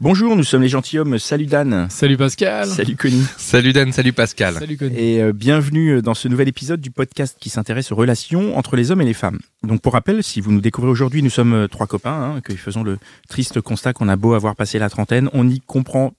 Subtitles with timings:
[0.00, 1.20] Bonjour, nous sommes les gentilshommes.
[1.20, 1.86] Salut Dan.
[1.88, 2.66] Salut Pascal.
[2.66, 3.22] Salut Connie.
[3.36, 4.54] Salut Dan, salut Pascal.
[4.54, 4.98] Salut Connie.
[4.98, 8.90] Et euh, bienvenue dans ce nouvel épisode du podcast qui s'intéresse aux relations entre les
[8.90, 9.38] hommes et les femmes.
[9.62, 12.56] Donc pour rappel, si vous nous découvrez aujourd'hui, nous sommes euh, trois copains hein, qui
[12.56, 12.98] faisons le
[13.28, 16.12] triste constat qu'on a beau avoir passé la trentaine, on n'y comprend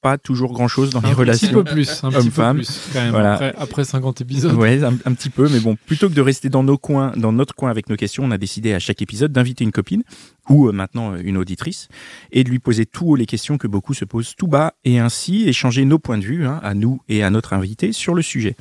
[0.00, 1.48] pas toujours grand-chose dans les un relations.
[1.48, 3.10] petit peu plus, un petit peu plus quand même.
[3.10, 3.34] Voilà.
[3.34, 4.54] Après, après 50 épisodes.
[4.54, 7.32] Ouais, un, un petit peu, mais bon, plutôt que de rester dans nos coins, dans
[7.32, 10.02] notre coin avec nos questions, on a décidé à chaque épisode d'inviter une copine
[10.48, 11.88] ou euh, maintenant euh, une auditrice
[12.32, 14.98] et de lui poser tout haut les questions que beaucoup se posent tout bas et
[14.98, 18.22] ainsi échanger nos points de vue hein, à nous et à notre invité sur le
[18.22, 18.56] sujet.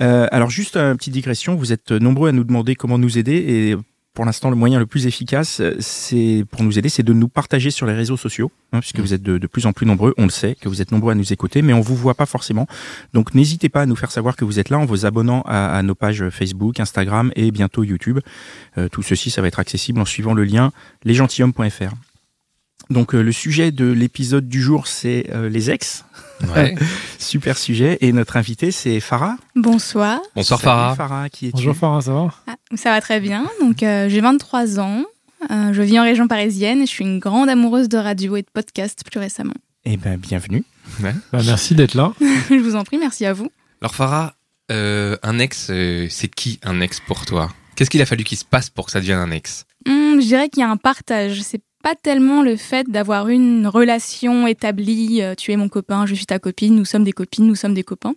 [0.00, 3.34] Euh, alors juste une petite digression, vous êtes nombreux à nous demander comment nous aider
[3.34, 3.76] et
[4.14, 7.28] pour l'instant le moyen le plus efficace, euh, c'est pour nous aider, c'est de nous
[7.28, 10.14] partager sur les réseaux sociaux, hein, puisque vous êtes de, de plus en plus nombreux,
[10.18, 12.26] on le sait, que vous êtes nombreux à nous écouter, mais on vous voit pas
[12.26, 12.66] forcément.
[13.12, 15.76] Donc n'hésitez pas à nous faire savoir que vous êtes là en vous abonnant à,
[15.76, 18.18] à nos pages Facebook, Instagram et bientôt YouTube.
[18.78, 20.72] Euh, tout ceci, ça va être accessible en suivant le lien
[21.04, 22.09] lesgentilhommes.fr.
[22.90, 26.04] Donc euh, le sujet de l'épisode du jour, c'est euh, les ex.
[26.54, 26.74] Ouais.
[27.18, 27.98] Super sujet.
[28.00, 29.36] Et notre invité, c'est Farah.
[29.54, 30.20] Bonsoir.
[30.34, 30.94] Bonsoir Farah.
[30.96, 32.28] Farah, qui es-tu Bonjour Farah, ça va?
[32.46, 33.48] Ah, ça va très bien.
[33.60, 35.04] Donc, euh, j'ai 23 ans.
[35.50, 38.42] Euh, je vis en région parisienne et je suis une grande amoureuse de radio et
[38.42, 39.54] de podcast plus récemment.
[39.84, 40.64] Eh ben, bienvenue.
[40.98, 42.12] Bah, Merci d'être là.
[42.20, 43.50] je vous en prie, merci à vous.
[43.80, 44.34] Alors Farah,
[44.70, 47.50] euh, un ex, euh, c'est qui un ex pour toi?
[47.74, 49.64] Qu'est-ce qu'il a fallu qu'il se passe pour que ça devienne un ex?
[49.88, 51.40] Hum, je dirais qu'il y a un partage.
[51.42, 55.22] C'est pas tellement le fait d'avoir une relation établie.
[55.22, 57.74] euh, tu es mon copain, je suis ta copine, nous sommes des copines, nous sommes
[57.74, 58.14] des copains.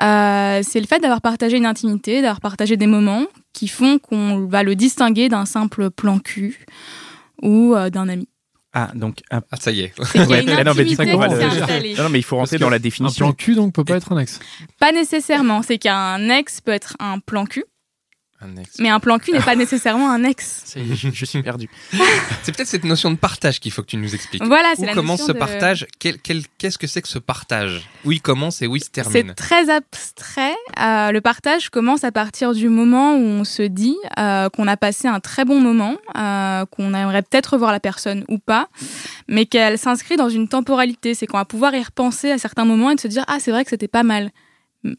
[0.00, 4.46] Euh, c'est le fait d'avoir partagé une intimité, d'avoir partagé des moments qui font qu'on
[4.46, 6.64] va le distinguer d'un simple plan cul
[7.42, 8.28] ou euh, d'un ami.
[8.76, 9.92] Ah, donc, un- Ah ça y est.
[10.12, 11.06] Qu'il y Ouais, ah non, mais qui non,
[12.04, 13.26] non, mais il faut rentrer dans la Un définition.
[13.26, 14.40] plan cul donc peut pas être un ex.
[14.80, 15.62] Pas nécessairement.
[15.62, 17.64] C'est qu'un ex peut être un plan cul,
[18.44, 18.76] Un ex.
[18.78, 20.74] mais un plan cul n'est pas nécessairement un ex.
[20.76, 21.68] Est, je, je suis perdu.
[22.42, 24.44] C'est peut-être cette notion de partage qu'il faut que tu nous expliques.
[24.44, 25.86] Voilà, c'est la commence notion ce de- partage?
[25.98, 26.18] Quel-
[26.58, 27.88] Qu'est-ce que c'est que ce partage?
[28.04, 30.54] Où il commence et où il se C'est termine très abstrait.
[30.80, 34.76] Euh, le partage commence à partir du moment où on se dit euh, qu'on a
[34.76, 38.68] passé un très bon moment, euh, qu'on aimerait peut-être revoir la personne ou pas,
[39.28, 41.14] mais qu'elle s'inscrit dans une temporalité.
[41.14, 43.50] C'est qu'on va pouvoir y repenser à certains moments et de se dire ah c'est
[43.52, 44.30] vrai que c'était pas mal.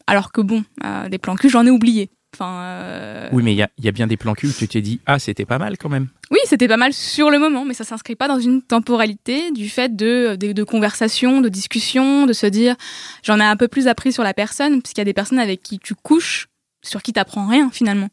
[0.08, 2.10] Alors que bon, euh, des plans cul j'en ai oublié.
[2.38, 4.52] Enfin, euh, Oui, mais il y a, il y a bien des plans cul où
[4.52, 6.08] tu t'es dit, ah, c'était pas mal quand même.
[6.30, 9.70] Oui, c'était pas mal sur le moment, mais ça s'inscrit pas dans une temporalité du
[9.70, 12.76] fait de, de, de conversation, de discussion, de se dire
[13.22, 15.62] j'en ai un peu plus appris sur la personne, puisqu'il y a des personnes avec
[15.62, 16.48] qui tu couches,
[16.84, 18.08] sur qui t'apprends rien finalement.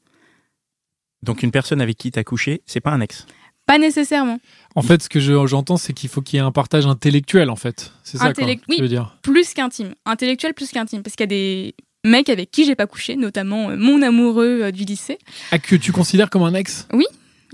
[1.21, 3.25] Donc, une personne avec qui t'as couché, c'est pas un ex.
[3.65, 4.39] Pas nécessairement.
[4.75, 7.49] En fait, ce que je- j'entends, c'est qu'il faut qu'il y ait un partage intellectuel,
[7.49, 7.93] en fait.
[8.03, 8.81] C'est ça, quoi, Intellect- que tu oui.
[8.81, 9.17] veux dire.
[9.21, 9.95] Plus qu'intime.
[10.05, 11.01] Intellectuel plus qu'intime.
[11.01, 11.75] Parce qu'il y a des
[12.05, 15.17] mecs avec qui j'ai pas couché, notamment euh, mon amoureux euh, du lycée.
[15.51, 16.87] Ah, que tu considères comme un ex?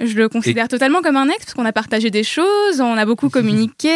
[0.01, 3.05] Je le considère totalement comme un ex, parce qu'on a partagé des choses, on a
[3.05, 3.89] beaucoup communiqué.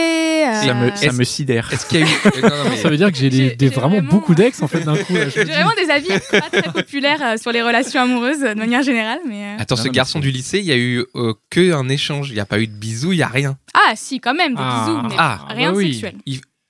[0.46, 1.72] euh, Ça me, ça me sidère.
[1.72, 2.10] Est-ce qu'il y a eu
[2.44, 4.68] non, non, mais- Ça veut dire que j'ai des- des- vraiment, vraiment- beaucoup d'ex, en
[4.68, 5.14] fait, d'un coup.
[5.34, 9.20] J'ai vraiment des avis pas très populaires euh, sur les relations amoureuses de manière générale,
[9.26, 9.44] mais.
[9.46, 12.30] euh, Attends, Non, ce garçon du lycée, il y a eu euh, que un échange.
[12.32, 13.58] Il n'y a pas eu de bisous, il n'y a rien.
[13.74, 14.84] Ah, si, quand même, des Ah.
[14.86, 15.94] bisous, mais Ah, rien bah de oui.
[15.94, 16.16] sexuel.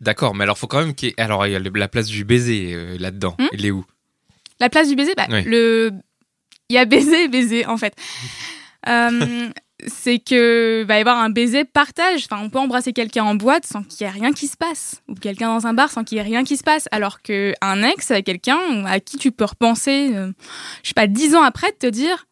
[0.03, 1.21] D'accord, mais alors faut quand même qu'il y ait...
[1.21, 3.35] Alors il y a la place du baiser euh, là-dedans.
[3.39, 3.85] Hmm Il est où?
[4.59, 5.43] La place du baiser, bah, Oui.
[5.43, 5.91] le...
[6.69, 7.95] il y a baiser et baiser, en fait.
[8.89, 9.47] Euh,
[9.87, 12.25] c'est que va y avoir un baiser partage.
[12.29, 15.01] Enfin, on peut embrasser quelqu'un en boîte sans qu'il y ait rien qui se passe,
[15.07, 16.89] ou quelqu'un dans un bar sans qu'il y ait rien qui se passe.
[16.91, 20.33] Alors que un ex, quelqu'un à qui tu peux repenser, euh,
[20.83, 22.27] je sais pas, dix ans après, de te dire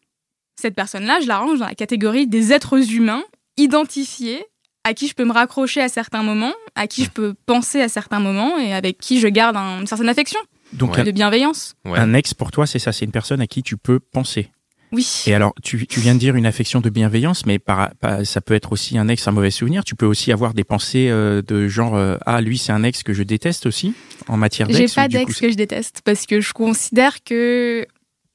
[0.60, 3.24] cette personne-là, je la range dans la catégorie des êtres humains
[3.56, 4.44] identifiés
[4.84, 7.88] à qui je peux me raccrocher à certains moments, à qui je peux penser à
[7.88, 10.40] certains moments et avec qui je garde un- une certaine affection,
[10.72, 11.04] Donc, Ouais.
[11.04, 11.74] de bienveillance.
[11.84, 11.98] Ouais.
[11.98, 14.50] un ex pour toi, c'est ça, c'est une personne à qui tu peux penser.
[14.90, 15.06] Oui.
[15.26, 18.40] Et alors, tu, tu viens de dire une affection de bienveillance, mais par, par- ça
[18.42, 19.84] peut être aussi un ex, un mauvais souvenir.
[19.84, 23.02] Tu peux aussi avoir des pensées euh, de genre, euh, ah, lui, c'est un ex
[23.02, 23.94] que je déteste aussi,
[24.28, 24.78] en matière d'ex.
[24.78, 27.86] J'ai pas d'ex que je déteste parce que je considère que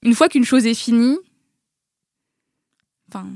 [0.04, 1.18] une fois qu'une chose est finie,
[3.10, 3.28] enfin,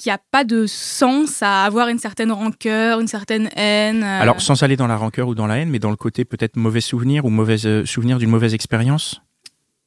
[0.00, 4.02] qu'il n'y a pas de sens à avoir une certaine rancœur, une certaine haine.
[4.02, 6.24] euh, Alors, sans aller dans la rancœur ou dans la haine, mais dans le côté
[6.24, 9.20] peut-être mauvais souvenir ou mauvais euh, souvenir d'une mauvaise expérience?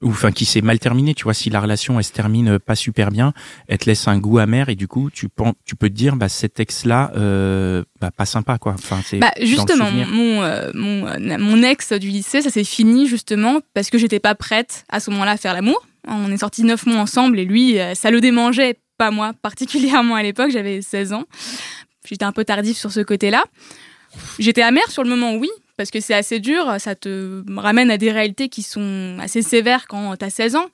[0.02, 1.14] Ou enfin qui s'est mal terminée.
[1.14, 3.32] Tu vois, si la relation elle se termine pas super bien,
[3.70, 5.54] elle te laisse un goût amer et du coup tu peux
[5.90, 8.74] te dire bah cet ex là euh, bah pas sympa quoi.
[8.74, 13.08] Enfin c'est Bah, justement, mon, euh, mon, euh, mon ex du lycée, ça s'est fini
[13.08, 15.82] justement parce que j'étais pas prête à ce moment-là à faire l'amour.
[16.06, 20.16] On est sortis neuf mois ensemble et lui, euh, ça le démangeait, pas moi particulièrement
[20.16, 21.26] à l'époque, j'avais 16 ans.
[22.06, 23.44] J'étais un peu tardif sur ce côté-là.
[24.40, 27.98] J'étais amère sur le moment, oui, parce que c'est assez dur, ça te ramène à
[27.98, 30.70] des réalités qui sont assez sévères quand t'as 16 ans.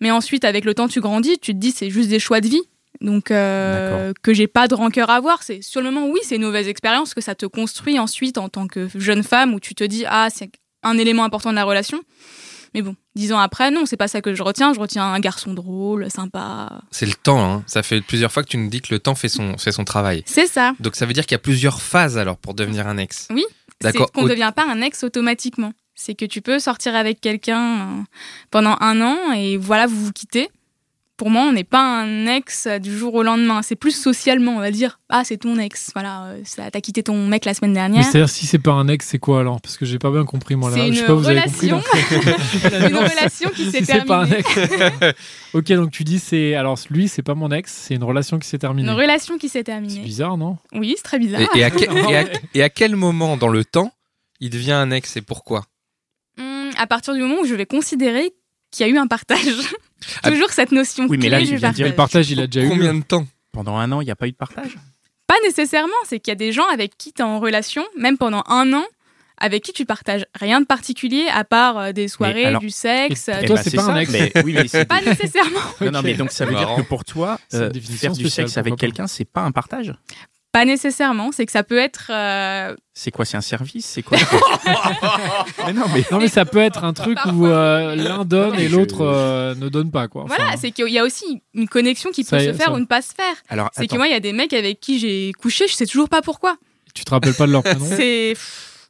[0.00, 2.48] Mais ensuite, avec le temps, tu grandis, tu te dis c'est juste des choix de
[2.48, 2.62] vie.
[3.00, 5.42] Donc, euh, que j'ai pas de rancœur à avoir.
[5.42, 8.48] C'est sur le moment, oui, c'est une mauvaise expérience que ça te construit ensuite en
[8.48, 10.50] tant que jeune femme où tu te dis ah c'est
[10.82, 12.00] un élément important de la relation.
[12.74, 14.72] Mais bon, dix ans après, non, c'est pas ça que je retiens.
[14.72, 16.80] Je retiens un garçon drôle, sympa.
[16.90, 17.62] C'est le temps, hein.
[17.66, 19.84] Ça fait plusieurs fois que tu nous dis que le temps fait son, fait son
[19.84, 20.22] travail.
[20.26, 20.72] C'est ça.
[20.80, 23.28] Donc ça veut dire qu'il y a plusieurs phases alors pour devenir un ex.
[23.30, 23.44] Oui,
[23.80, 24.12] D'accord.
[24.12, 25.72] Qu'on ne devient pas un ex automatiquement.
[25.94, 28.02] C'est que tu peux sortir avec quelqu'un euh,
[28.50, 30.48] pendant un an et voilà, vous vous quittez.
[31.20, 33.60] Pour moi, on n'est pas un ex euh, du jour au lendemain.
[33.60, 35.00] C'est plus socialement, on va dire.
[35.10, 35.90] Ah, c'est ton ex.
[35.92, 38.04] Voilà, euh, ça- t'as quitté ton mec la semaine Mais dernière.
[38.04, 39.60] c'est-à-dire, si c'est pas un ex, c'est quoi alors?
[39.60, 40.76] Parce que j'ai pas bien compris moi là.
[40.76, 41.76] C'est Je sais une pas, vous avez compris, relation.
[41.76, 44.38] donc- une relation qui s'est si c'est pas un terminée.
[45.02, 45.16] ex.
[45.52, 46.54] ok, donc tu dis c'est.
[46.54, 48.90] Alors lui, c'est pas mon ex, c'est une relation qui s'est Une terminée.
[48.90, 50.00] relation qui s'est C'est terminée.
[50.00, 50.56] bizarre, non?
[50.72, 51.42] Oui, c'est très bizarre.
[51.54, 52.24] Et, et à que- et à-
[52.54, 53.92] et à quel moment dans le temps
[54.40, 55.64] il devient un ex et pourquoi?
[56.38, 58.32] Hum, à partir du moment où je vais considérer
[58.70, 59.74] qu'il y a eu un partage.
[60.22, 62.66] Ah, Toujours cette notion oui, mais clé là, du dire Le partage, il a déjà
[62.66, 62.68] eu.
[62.70, 64.76] Combien de temps Pendant un an, il n'y a pas eu de partage?
[65.26, 68.18] Pas nécessairement, c'est qu'il y a des gens avec qui tu es en relation, même
[68.18, 68.84] pendant un an,
[69.38, 73.28] avec qui tu partages rien de particulier à part euh, des soirées, alors- du sexe.
[73.28, 74.10] Et euh, Eh toi, ben, c'est c'est pas un ex.
[74.12, 75.60] mais- oui, mais c'est- Pas nécessairement.
[75.80, 79.06] Non, mais donc ça veut dire que pour toi, euh, faire du sexe avec quelqu'un,
[79.06, 79.94] c'est pas un partage?
[80.52, 82.10] Pas nécessairement, c'est que ça peut être.
[82.10, 84.18] euh, C'est quoi C'est un service C'est quoi
[85.66, 88.68] Mais non, mais Non, mais ça peut être un truc où euh, l'un donne et
[88.68, 90.24] l'autre euh, ne donne pas, quoi.
[90.24, 92.72] Enfin, Voilà, c'est qu'il y a aussi une connexion qui peut se est, faire ça.
[92.72, 93.34] ou ne pas se faire.
[93.48, 95.86] alors C'est que moi, il y a des mecs avec qui j'ai couché, je sais
[95.86, 96.56] toujours pas pourquoi.
[96.94, 98.34] Tu te rappelles pas de leur prénom C'est.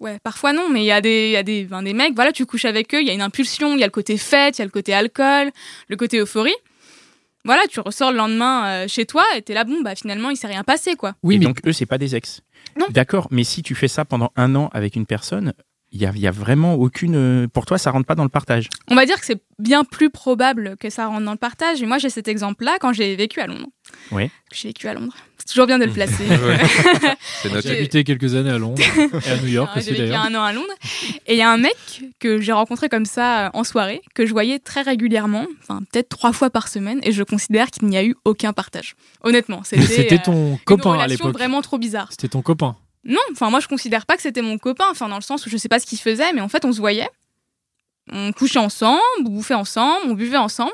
[0.01, 2.15] Ouais, parfois non, mais il y a des, il y a des, ben, des mecs,
[2.15, 4.17] voilà, tu couches avec eux, il y a une impulsion, il y a le côté
[4.17, 5.51] fête, il y a le côté alcool,
[5.89, 6.55] le côté euphorie.
[7.45, 10.37] Voilà, tu ressors le lendemain euh, chez toi et t'es là, bon, bah finalement, il
[10.37, 11.15] s'est rien passé, quoi.
[11.23, 12.43] Oui, et mais donc eux, c'est pas des ex.
[12.79, 12.87] Non.
[12.91, 15.55] D'accord, mais si tu fais ça pendant un an avec une personne,
[15.93, 17.17] il y a, il y a vraiment aucune.
[17.17, 18.69] euh, Pour toi, ça rentre pas dans le partage.
[18.89, 21.83] On va dire que c'est bien plus probable que ça rentre dans le partage.
[21.83, 23.67] Et moi, j'ai cet exemple-là quand j'ai vécu à Londres.
[24.13, 24.31] Ouais.
[24.53, 25.15] J'ai vécu à Londres.
[25.39, 26.25] C'est toujours bien de le placer.
[27.63, 28.83] J'ai habité quelques années à Londres
[29.27, 30.21] et à New York J'ai aussi vécu d'ailleurs.
[30.25, 30.73] un an à Londres.
[31.27, 31.77] Et il y a un mec
[32.19, 36.09] que j'ai rencontré comme ça euh, en soirée, que je voyais très régulièrement, enfin peut-être
[36.09, 38.95] trois fois par semaine, et je considère qu'il n'y a eu aucun partage.
[39.23, 41.33] Honnêtement, c'était C'était euh, ton une copain à relation l'époque.
[41.39, 42.09] vraiment trop bizarre.
[42.11, 42.77] C'était ton copain.
[43.05, 45.51] Non, enfin moi je considère pas que c'était mon copain, enfin dans le sens où
[45.51, 47.09] je sais pas ce qu'il faisait, mais en fait on se voyait,
[48.13, 50.73] on couchait ensemble, on bouffait ensemble, on buvait ensemble.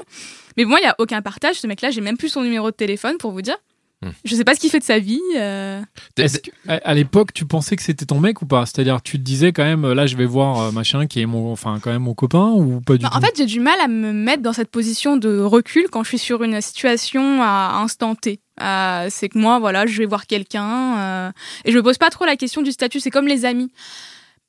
[0.57, 1.57] Mais moi il y a aucun partage.
[1.57, 3.57] Ce mec-là, j'ai même plus son numéro de téléphone pour vous dire.
[4.03, 4.11] Hmm.
[4.27, 5.21] Je sais pas ce qu'il fait de sa vie.
[5.39, 5.81] euh,
[6.19, 8.67] que, à l'époque, tu pensais que c'était ton mec ou pas?
[8.67, 11.51] C'est-à-dire, tu te disais quand même, là, je vais voir euh, machin qui est mon,
[11.51, 13.17] enfin, quand même mon copain ou pas du Bah, tout?
[13.17, 16.09] en fait, j'ai du mal à me mettre dans cette position de recul quand je
[16.11, 18.41] suis sur une situation à instant T.
[18.61, 21.31] Euh, c'est que moi, voilà, je vais voir quelqu'un euh,
[21.65, 23.01] et je me pose pas trop la question du statut.
[23.01, 23.73] C'est comme les amis,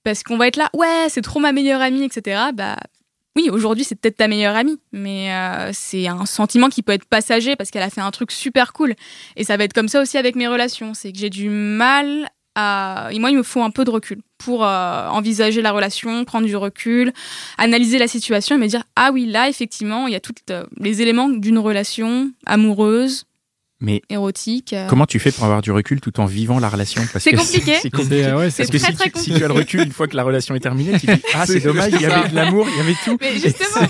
[0.08, 2.40] parce qu'on va être là, ouais, c'est trop ma meilleure amie, etc.
[2.54, 2.78] Bah
[3.36, 7.04] oui, aujourd'hui c'est peut-être ta meilleure amie, mais euh, c'est un sentiment qui peut être
[7.04, 8.96] passager parce qu'elle a fait un truc super cool.
[9.36, 10.94] Et ça va être comme ça aussi avec mes relations.
[10.94, 13.10] C'est que j'ai du mal à.
[13.12, 16.48] Et moi, il me faut un peu de recul pour euh, envisager la relation, prendre
[16.48, 17.12] du recul,
[17.58, 20.36] analyser la situation et me dire ah oui, là, effectivement, il y a tous
[20.80, 23.26] les éléments d'une relation amoureuse,
[23.80, 24.74] Mais érotique.
[24.74, 24.88] euh.
[24.88, 27.02] comment tu fais pour avoir du recul tout en vivant la relation?
[27.20, 27.76] C'est compliqué.
[27.82, 28.26] C'est compliqué.
[28.26, 29.92] euh, ouais, c'est Parce que très, si, très tu, si tu as le recul une
[29.92, 32.36] fois que la relation est terminée, tu dis ah c'est dommage, il y avait de
[32.36, 33.18] l'amour, il y avait tout.
[33.22, 33.88] Mais justement-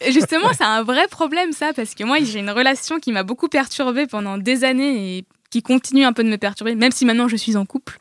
[0.00, 3.48] c'est Justement, un vrai problème ça, parce que moi, j'ai une relation qui m'a beaucoup
[3.48, 7.28] perturbée pendant des années et qui continue un peu de me perturber, même si maintenant
[7.28, 7.98] je suis en couple.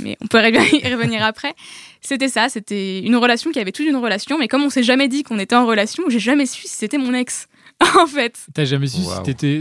[0.00, 1.54] Mais on pourrait bien y revenir après.
[2.00, 5.06] C'était ça, c'était une relation qui avait toute une relation, mais comme on s'est jamais
[5.06, 7.46] dit qu'on était en relation, j'ai jamais su si c'était mon ex,
[8.00, 8.36] en fait.
[8.54, 8.98] T'as jamais su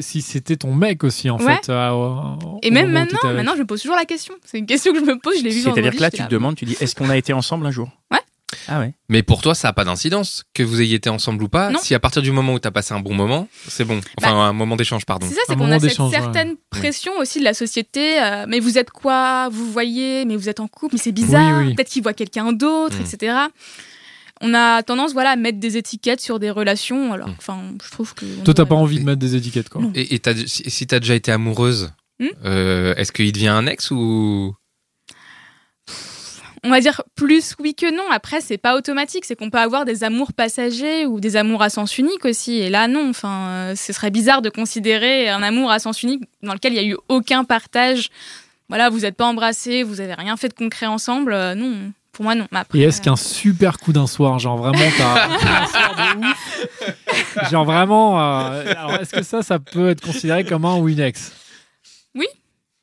[0.01, 1.56] si, c'était ton mec aussi, en Ouais.
[1.56, 1.70] fait.
[1.70, 4.34] euh, au- Et même maintenant, maintenant, je me pose toujours la question.
[4.46, 6.30] C'est une question que je me pose, je l'ai vue C'est-à-dire que là, tu te
[6.30, 8.20] demandes, tu dis est-ce qu'on a été ensemble un jour Ouais.
[8.68, 8.94] Ah ouais.
[9.08, 11.70] Mais pour toi, ça n'a pas d'incidence que vous ayez été ensemble ou pas.
[11.70, 11.80] Non.
[11.82, 14.01] Si à partir du moment où tu as passé un bon moment, c'est bon.
[14.18, 15.25] Enfin, un moment d'échange, pardon.
[15.30, 16.10] C'est ça, c'est qu'on a cette ouais.
[16.12, 18.22] certaine pression aussi de la société.
[18.22, 19.48] euh, mais vous êtes quoi?
[19.50, 21.60] Vous voyez Mais vous êtes en couple Mais c'est bizarre.
[21.62, 21.75] Oui, oui.
[21.75, 23.01] Peut-être qu'il voit quelqu'un d'autre, Mm.
[23.13, 23.34] etc.
[24.41, 27.13] On a tendance, voilà, à mettre des étiquettes sur des relations.
[27.13, 27.36] Alors, Mm.
[27.38, 28.25] enfin, je trouve que.
[28.39, 29.81] on Toi, t'as pas envie de mettre des étiquettes, quoi.
[29.81, 29.91] Non.
[29.95, 33.48] Et, et t'as- si, si tu as déjà été amoureuse, Hmm euh, est-ce qu'il devient
[33.50, 34.55] un ex ou?
[36.63, 38.03] On va dire plus oui que non.
[38.12, 39.25] Après, c'est pas automatique.
[39.25, 42.57] C'est qu'on peut avoir des amours passagers ou des amours à sens unique aussi.
[42.57, 43.10] Et là, non.
[43.10, 46.75] Enfin, euh, ce serait bizarre de considérer un amour à sens unique dans lequel il
[46.75, 48.10] y a eu aucun partage.
[48.69, 51.33] Voilà, vous n'êtes pas embrassés, vous avez rien fait de concret ensemble.
[51.33, 51.91] Euh, non,
[52.22, 52.48] pour moi, non.
[52.51, 55.96] Mais après, Et est-ce euh, qu'un super coup d'un soir, genre vraiment, t'as un soir
[55.96, 60.78] de ouf Genre vraiment, euh, alors est-ce que ça, ça peut être considéré comme un
[60.78, 61.32] ou une ex?
[62.13, 62.28] Oui.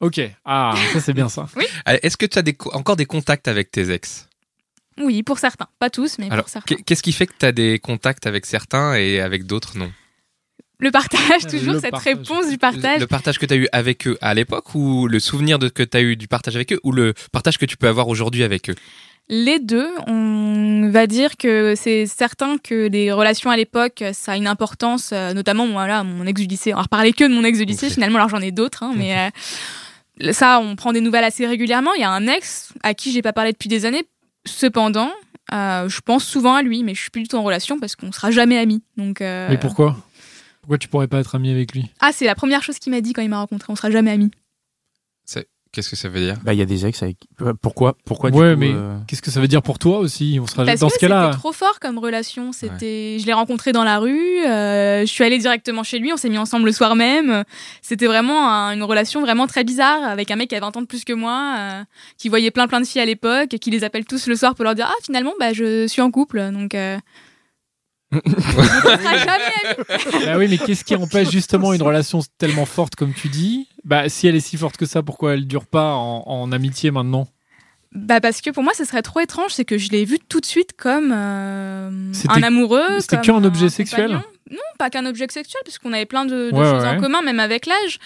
[0.00, 1.46] Ok, ah, ça c'est bien ça.
[1.84, 4.28] Allez, Est-ce que tu as des co- encore des contacts avec tes ex?
[5.00, 5.68] Oui, pour certains.
[5.78, 6.74] Pas tous, mais Alors, pour certains.
[6.74, 9.92] qu'est- qu'est-ce qui fait que tu as des contacts avec certains et avec d'autres non?
[10.80, 12.16] Le partage, toujours Le cette partage.
[12.18, 13.00] réponse du partage.
[13.00, 15.82] Le partage que tu as eu avec eux à l'époque ou le souvenir de que
[15.82, 18.44] tu as eu du partage avec eux ou le partage que tu peux avoir aujourd'hui
[18.44, 18.76] avec eux?
[19.30, 24.36] Les deux, on va dire que c'est certain que les relations à l'époque, ça a
[24.36, 26.72] une importance, euh, notamment voilà, mon ex du lycée.
[26.72, 28.94] On va reparler que de mon ex du lycée, finalement, alors j'en ai d'autres, hein,
[28.96, 29.14] mais
[30.22, 31.92] euh, ça, on prend des nouvelles assez régulièrement.
[31.94, 34.04] Il y a un ex à qui j'ai pas parlé depuis des années.
[34.46, 35.10] Cependant,
[35.52, 37.96] euh, je pense souvent à lui, mais je suis plus du tout en relation parce
[37.96, 38.82] qu'on sera jamais amis.
[38.96, 39.96] Donc, euh, Mais pourquoi?
[40.60, 41.90] Pourquoi tu pourrais pas être ami avec lui?
[42.00, 43.72] Ah, c'est la première chose qu'il m'a dit quand il m'a rencontré.
[43.72, 44.30] On sera jamais amis.
[45.72, 47.16] Qu'est-ce que ça veut dire Bah, il y a des ex avec.
[47.60, 50.38] Pourquoi Pourquoi du Ouais, coup, mais euh, qu'est-ce que ça veut dire pour toi aussi?
[50.40, 51.26] On sera Parce dans que ce cas-là.
[51.26, 52.52] c'était trop fort comme relation.
[52.52, 54.38] C'était, je l'ai rencontré dans la rue.
[54.46, 56.12] euh, je suis allée directement chez lui.
[56.12, 57.44] On s'est mis ensemble le soir même.
[57.82, 60.82] C'était vraiment un- une relation vraiment très bizarre avec un mec qui a 20 ans
[60.82, 61.84] de plus que moi, euh,
[62.16, 64.64] qui voyait plein plein de filles à l'époque, qui les appelle tous le soir pour
[64.64, 66.50] leur dire ah finalement bah je suis en couple.
[66.52, 67.08] Donc euh, on sera jamais amis.
[70.24, 73.68] Bah oui, mais qu'est-ce qui empêche justement une relation tellement forte comme tu dis?
[73.84, 76.90] Bah si elle est si forte que ça, pourquoi elle dure pas en, en amitié
[76.90, 77.28] maintenant?
[77.92, 80.40] Bah parce que pour moi ce serait trop étrange, c'est que je l'ai vu tout
[80.40, 81.90] de suite comme euh,
[82.28, 83.00] un amoureux.
[83.00, 84.22] c'était qu'un objet sexuel compagnon.
[84.50, 86.88] Non, pas qu'un objet sexuel, puisqu'on avait plein de, de Ouais, choses ouais.
[86.88, 87.98] en commun, même avec l'âge.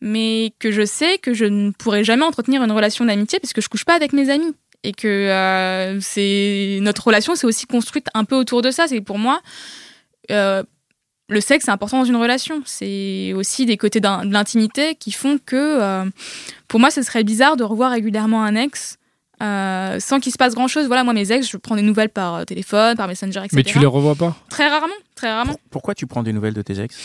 [0.00, 3.68] Mais que je sais que je ne pourrai jamais entretenir une relation d'amitié puisque je
[3.68, 4.54] couche pas avec mes amis.
[4.84, 8.86] Et que euh, c'est notre relation, c'est aussi construite un peu autour de ça.
[8.86, 9.40] C'est pour moi,
[10.30, 10.62] euh,
[11.28, 12.62] le sexe est important dans une relation.
[12.64, 16.04] C'est aussi des côtés d'un- de l'intimité qui font que, euh,
[16.68, 18.98] pour moi, ce serait bizarre de revoir régulièrement un ex
[19.42, 20.86] euh, sans qu'il se passe grand chose.
[20.86, 23.50] Voilà, moi, mes ex, je prends des nouvelles par téléphone, par Messenger, etc.
[23.54, 24.36] Mais tu les revois pas?
[24.50, 25.52] Très rarement, très rarement.
[25.52, 26.96] pour- pourquoi tu prends des nouvelles de tes ex?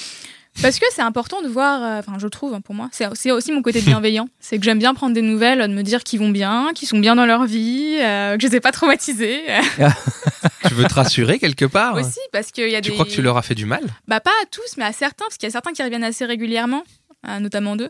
[0.62, 3.52] Parce que c'est important de voir, euh, enfin je trouve hein, pour moi, c'est aussi
[3.52, 4.28] mon côté bienveillant.
[4.40, 7.00] c'est que j'aime bien prendre des nouvelles, de me dire qu'ils vont bien, qu'ils sont
[7.00, 9.42] bien dans leur vie, euh, que je les ai pas traumatisés.
[10.68, 11.96] Tu veux te rassurer quelque part?
[11.96, 12.94] Aussi parce qu'il y a Tu des...
[12.96, 13.82] crois que tu leur as fait du mal?
[14.08, 16.26] Bah pas à tous, mais à certains, parce qu'il y a certains qui reviennent assez
[16.26, 16.84] régulièrement.
[17.28, 17.90] euh, notamment deux,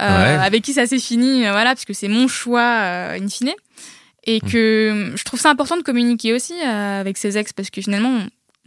[0.00, 0.06] euh,
[0.38, 0.44] Ouais.
[0.44, 3.50] avec qui ça s'est fini, euh, voilà, parce que c'est mon choix euh, in fine,
[4.24, 4.48] et Mm.
[4.50, 8.20] que je trouve ça important de communiquer aussi euh, avec ses ex, parce que finalement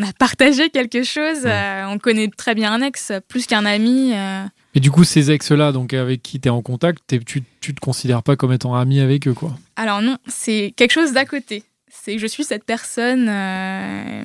[0.03, 4.13] a partagé quelque chose, euh, on connaît très bien un ex, plus qu'un ami.
[4.13, 4.43] euh,
[4.75, 7.79] Et du coup, ces ex-là, donc avec qui tu es en contact, tu, tu te
[7.79, 9.57] considères pas comme étant ami avec eux, quoi?
[9.75, 11.63] Alors non, c'est quelque chose d'à côté.
[11.93, 13.27] C'est que je suis cette personne.
[13.29, 14.23] euh,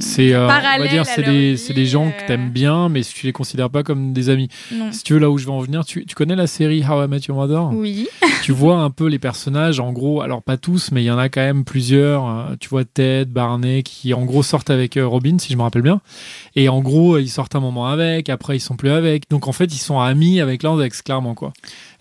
[0.00, 3.24] C'est, euh, on va dire, c'est des, des gens que euh, t'aimes bien, mais tu
[3.24, 4.48] les considères pas comme des amis.
[4.70, 4.92] Non.
[4.92, 7.04] Si tu veux, là où je vais en venir, tu, tu connais la série How
[7.04, 7.70] I Met Your Mother?
[7.72, 8.06] Oui.
[8.42, 11.16] tu vois un peu les personnages, en gros, alors pas tous, mais il y en
[11.18, 12.54] a quand même plusieurs.
[12.60, 16.02] tu vois Ted, Barney, qui en gros sortent avec Robin, si je me rappelle bien.
[16.54, 19.30] Et en gros, ils sortent un moment avec, après ils sont plus avec.
[19.30, 21.54] Donc en fait, ils sont amis avec ex, clairement, quoi.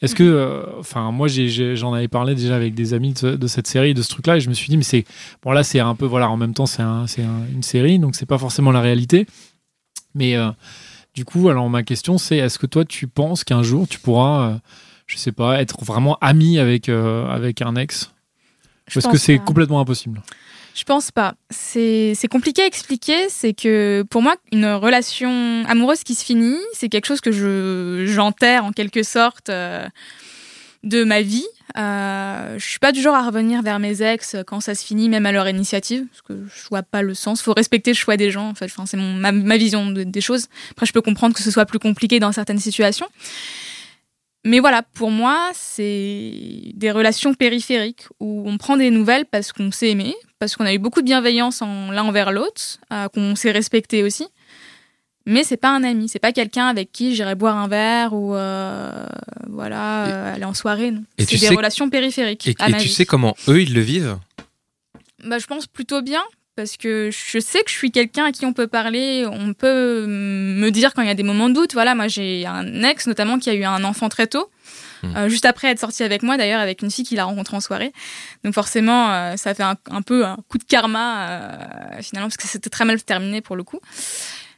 [0.05, 3.47] Est-ce que, euh, enfin, moi, j'en avais parlé déjà avec des amis de, ce- de
[3.47, 5.05] cette série, de ce truc-là, et je me suis dit, mais c'est,
[5.43, 7.99] bon, là, c'est un peu, voilà, en même temps, c'est un, c'est un- une série,
[7.99, 9.27] donc c'est pas forcément la réalité.
[10.13, 10.49] Mais euh,
[11.13, 14.49] du coup, alors ma question, c'est, est-ce que toi, tu penses qu'un jour, tu pourras,
[14.49, 14.55] euh,
[15.07, 18.11] je sais pas, être vraiment ami avec, avec un ex?
[18.93, 20.21] Parce que c'est complètement impossible?
[20.75, 21.35] Je pense pas.
[21.49, 23.29] C'est compliqué à expliquer.
[23.29, 28.03] C'est que pour moi, une relation amoureuse qui se finit, c'est quelque chose que je
[28.05, 29.87] j'enterre en quelque sorte euh,
[30.83, 31.45] de ma vie.
[31.77, 35.07] Euh, je suis pas du genre à revenir vers mes ex quand ça se finit,
[35.07, 37.41] même à leur initiative, parce que je vois pas le sens.
[37.41, 38.49] Faut respecter le choix des gens.
[38.49, 40.47] En fait, enfin, c'est ma, ma vision de- des choses.
[40.71, 43.07] Après, je peux comprendre que ce soit plus compliqué dans certaines situations.
[44.47, 46.31] Mais voilà, pour moi, c'est
[46.75, 50.73] des relations périphériques où on prend des nouvelles parce qu'on s'est aimé, parce qu'on a
[50.73, 52.61] eu beaucoup de bienveillance en l'un envers l'autre,
[52.93, 54.27] euh, qu'on s'est respecté aussi.
[55.25, 58.35] Mais c'est pas un ami, c'est pas quelqu'un avec qui j'irai boire un verre ou
[58.35, 59.05] euh,
[59.47, 60.91] voilà euh, aller en soirée.
[60.91, 61.03] Non.
[61.17, 62.47] Et C'est tu des sais- relations périphériques.
[62.47, 62.93] Et, à et ma tu vie.
[62.93, 64.19] sais comment eux, ils le vivent?
[65.23, 66.21] Bah, je pense plutôt bien
[66.55, 70.05] parce que je sais que je suis quelqu'un à qui on peut parler, on peut
[70.07, 71.73] me dire quand il y a des moments de doute.
[71.73, 74.49] Voilà, moi j'ai un ex notamment qui a eu un enfant très tôt,
[75.03, 75.15] Hmm.
[75.17, 77.61] euh, juste après être sorti avec moi d'ailleurs avec une fille qu'il a rencontrée en
[77.61, 77.91] soirée.
[78.43, 81.57] Donc forcément, euh, ça fait un, un peu un coup de karma euh,
[82.01, 83.79] finalement parce que c'était très mal terminé pour le coup.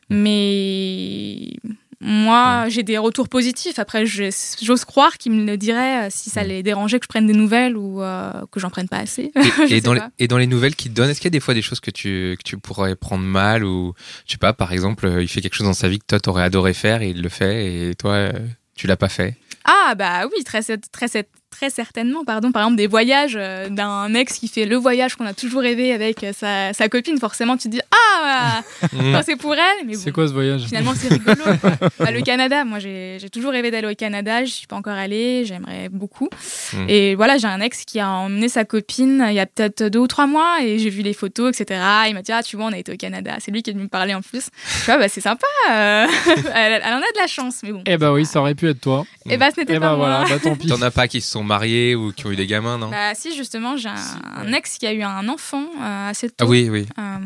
[0.09, 1.53] Mais
[1.99, 3.79] Moi, j'ai des retours positifs.
[3.79, 7.25] Après, j'ose croire qu'ils me le diraient euh, si ça les dérangeait que je prenne
[7.25, 9.31] des nouvelles ou euh, que j'en prenne pas assez.
[9.69, 10.11] Et, dans les, pas.
[10.19, 11.79] et dans les nouvelles qu'il te donne, est-ce qu'il y a des fois des choses
[11.79, 13.93] que tu, que tu pourrais prendre mal ou,
[14.27, 16.19] je sais pas, par exemple, euh, il fait quelque chose dans sa vie que toi
[16.19, 18.29] t'aurais adoré faire et il le fait et toi,
[18.75, 19.35] tu l'as pas fait?
[19.65, 22.23] Ah bah oui, très, très, très certainement.
[22.25, 22.51] Pardon.
[22.51, 25.93] Par exemple, des voyages euh, d'un ex qui fait le voyage qu'on a toujours rêvé
[25.93, 27.17] avec euh, sa, sa copine.
[27.19, 28.61] Forcément, tu te dis ah,
[28.93, 29.15] Mm.
[29.25, 29.85] c'est pour elle.
[29.85, 31.43] Mais C'est bon, quoi ce voyage Finalement, c'est rigolo.
[31.99, 34.43] Bah, le Canada, moi, j'ai toujours rêvé d'aller au Canada.
[34.45, 35.45] Je suis pas encore allée.
[35.45, 36.29] J'aimerais beaucoup.
[36.73, 36.85] Mm.
[36.89, 39.99] Et voilà, j'ai un ex qui a emmené sa copine il y a peut-être deux
[39.99, 41.79] ou trois mois et j'ai vu les photos, etc.
[42.07, 43.35] Il m'a dit ah tu vois, on a été au Canada.
[43.39, 44.49] C'est lui qui est venu me parler en plus.
[44.79, 45.45] Tu vois, bah c'est sympa.
[45.71, 46.05] euh,
[46.55, 47.83] elle, elle en a de la chance, mais bon.
[47.85, 49.05] Eh bah oui, ça aurait pu être toi.
[49.29, 50.07] Et bah ce n'était Eh pas bah moi.
[50.07, 50.67] voilà, bah tant pis.
[50.67, 52.89] T'en as pas qui se sont mariés ou qui ont eu des gamins, non?
[52.89, 53.95] Bah si justement, j'ai un,
[54.35, 56.35] un ex qui a eu un enfant euh, assez tôt.
[56.39, 56.85] Ah oui, oui.
[56.97, 57.17] Euh,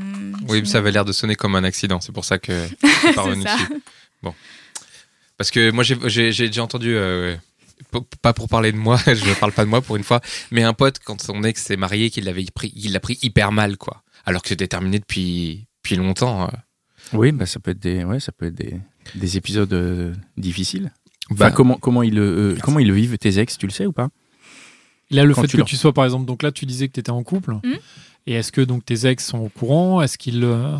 [0.49, 1.99] Oui, je- ça avait l'air de sonner comme un accident.
[2.01, 2.51] C'est pour ça que
[2.83, 3.81] je pas revenu dessus.
[4.21, 4.33] Bon.
[5.37, 7.35] Parce que moi, j'ai- j'ai j'ai déjà entendu, euh,
[8.21, 10.63] pas pour parler de moi, je ne parle pas de moi pour une fois, mais
[10.63, 13.77] un pote, quand son ex s'est marié, qu'il l'avait pris, il l'a pris hyper mal,
[13.77, 14.03] quoi.
[14.25, 16.43] Alors que c'était terminé depuis, depuis longtemps.
[16.43, 16.47] euh.
[17.13, 18.75] Oui, bah ça peut être des, ouais, ça peut être des,
[19.15, 20.13] des épisodes euh,
[21.31, 22.21] Bah, Enfin, comment comment ils le
[22.53, 24.09] euh, comment ils le vivent tes ex, tu le sais ou pas
[25.09, 26.87] Là, le Quand fait tu que leur- tu sois, par exemple, donc là, tu disais
[26.87, 27.53] que tu étais en couple.
[27.63, 27.77] Mhm.
[28.27, 30.01] Et est-ce que donc tes ex sont au courant?
[30.01, 30.77] Est-ce qu'ils, euh,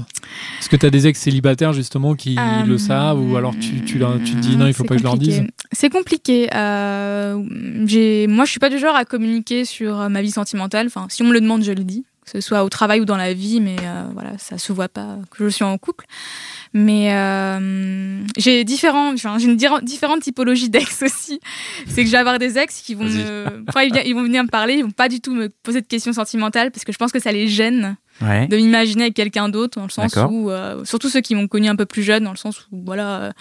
[0.59, 3.81] est-ce que tu as des ex célibataires justement qui Euh, le savent ou alors tu,
[3.83, 5.43] tu, leur- tu te dis non, il faut pas que je leur dise?
[5.71, 6.47] C'est compliqué.
[6.55, 7.43] Euh,
[7.87, 10.85] j'ai, moi, je suis pas du genre à communiquer sur ma vie sentimentale.
[10.87, 13.05] Enfin, si on me le demande, je le dis, que ce soit au travail ou
[13.05, 16.05] dans la vie, mais euh, voilà, ça se voit pas que je suis en couple.
[16.73, 21.39] Mais euh, j'ai différents, enfin, j'ai une différentes typologies d'ex aussi.
[21.87, 24.49] C'est que je vais avoir des ex qui vont me, parfois, ils, vont venir me
[24.49, 27.11] parler, ils vont pas du tout me poser de questions sentimentales parce que je pense
[27.11, 28.47] que ça les gêne Ouais.
[28.47, 31.69] de m'imaginer avec quelqu'un d'autre, dans le sens où, euh, surtout ceux qui m'ont connu
[31.69, 33.33] un peu plus jeune, dans le sens où, voilà,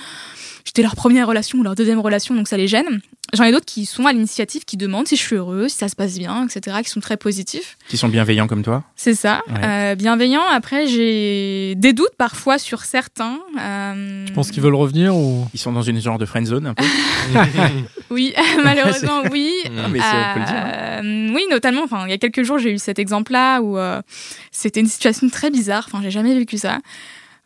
[0.71, 3.01] j'étais leur première relation ou leur deuxième relation, donc ça les gêne.
[3.33, 5.89] J'en ai d'autres qui sont à l'initiative, qui demandent si je suis heureuse, si ça
[5.89, 7.77] se passe bien, etc., qui sont très positifs.
[7.89, 9.41] Qui sont bienveillants comme toi C'est ça.
[9.49, 9.65] Ouais.
[9.65, 10.43] Euh, bienveillant.
[10.53, 13.39] Après, j'ai des doutes parfois sur certains.
[13.61, 15.47] Euh, Tu penses qu'ils veulent revenir ou?
[15.55, 16.85] Ils sont dans une genre de friend zone un peu.
[18.11, 18.35] Oui,
[18.65, 19.53] malheureusement, oui.
[19.71, 20.55] Non, mais on peut le dire.
[20.57, 21.01] hein.
[21.05, 24.03] Euh, oui, notamment, enfin, il y a quelques jours, j'ai eu cet exemple-là où euh,
[24.51, 25.85] c'était une situation très bizarre.
[25.87, 26.79] Enfin, j'ai jamais vécu ça.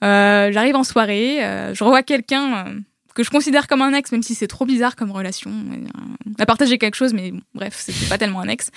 [0.02, 2.74] Euh, J'arrive en soirée, euh, je revois quelqu'un euh,
[3.14, 5.50] que je considère comme un ex, même si c'est trop bizarre comme relation.
[5.50, 5.86] Euh,
[6.38, 8.70] on a partagé quelque chose, mais bon, bref, c'était pas tellement un ex.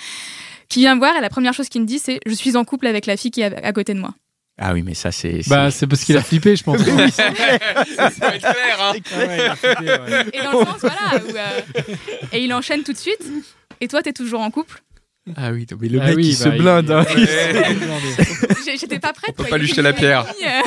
[0.68, 2.64] Qui vient me voir et la première chose qu'il me dit, c'est je suis en
[2.64, 4.14] couple avec la fille qui est à côté de moi.
[4.60, 5.40] Ah oui, mais ça c'est.
[5.48, 6.78] Bah, c'est parce qu'il a flippé, je pense.
[6.84, 8.92] ça va être clair, hein.
[9.12, 10.26] Ah ouais, il a flippé, ouais.
[10.32, 11.94] Et dans le sens, voilà, où, euh,
[12.32, 13.24] et il enchaîne tout de suite.
[13.80, 14.82] Et toi, t'es toujours en couple?
[15.36, 16.90] Ah oui, mais le Ah mec oui, il se bah, il- blinde.
[16.90, 17.04] hein.
[18.80, 19.34] J'étais pas prête.
[19.38, 20.24] On peut pas lui jeter la pierre.
[20.26, 20.60] euh,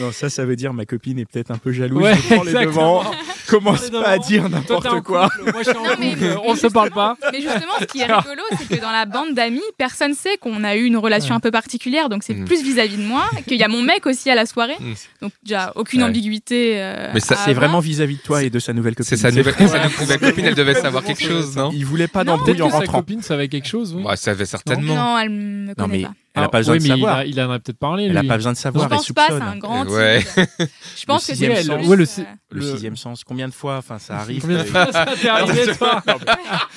[0.00, 2.02] Non, ça, ça veut dire ma copine est peut-être un peu jalouse.
[2.02, 3.04] Ouais, je prends les devants.
[3.48, 5.28] Commence pas à dire n'importe quoi.
[5.28, 7.16] couple, Moi, je suis en Non, mais- couple, on se parle pas.
[7.32, 10.64] Mais justement, ce qui est rigolo, c'est que dans la bande d'amis, personne sait qu'on
[10.64, 12.08] a eu une relation un peu particulière.
[12.08, 12.44] Donc c'est Mm.
[12.46, 14.76] plus vis-à-vis de moi, qu'il y a mon mec aussi à la soirée.
[14.80, 14.92] Mm.
[15.20, 16.80] Donc déjà, aucune ambiguïté.
[16.80, 19.08] euh, Mais ça, C'est vraiment vis-à-vis de toi et de sa nouvelle copine.
[19.10, 22.24] C'est sa nouvelle, sa nouvelle copine, elle devait savoir quelque chose, non Il voulait pas
[22.24, 22.98] d'embrouille en que sa rentrant.
[22.98, 24.02] copine savait quelque chose, oui.
[24.04, 24.94] Bah, ça avait certainement.
[24.94, 26.12] Non, elle me connaît pas.
[26.34, 27.24] Elle a Ah, pas besoin oui, de savoir.
[27.24, 28.04] Il a, il en a peut-être parlé.
[28.06, 28.28] Elle a lui.
[28.28, 28.84] pas besoin de Je savoir.
[28.90, 30.22] Elle pense pas, c'est un grand Ouais.
[30.22, 30.68] type.
[30.98, 31.64] Je pense que c'est sens.
[31.66, 33.22] plus, Ouais, le- euh, Le sixième sens.
[33.24, 34.40] Combien de fois Enfin, ça arrive.
[34.42, 36.02] Combien de euh, fois ça t'est arrivé, toi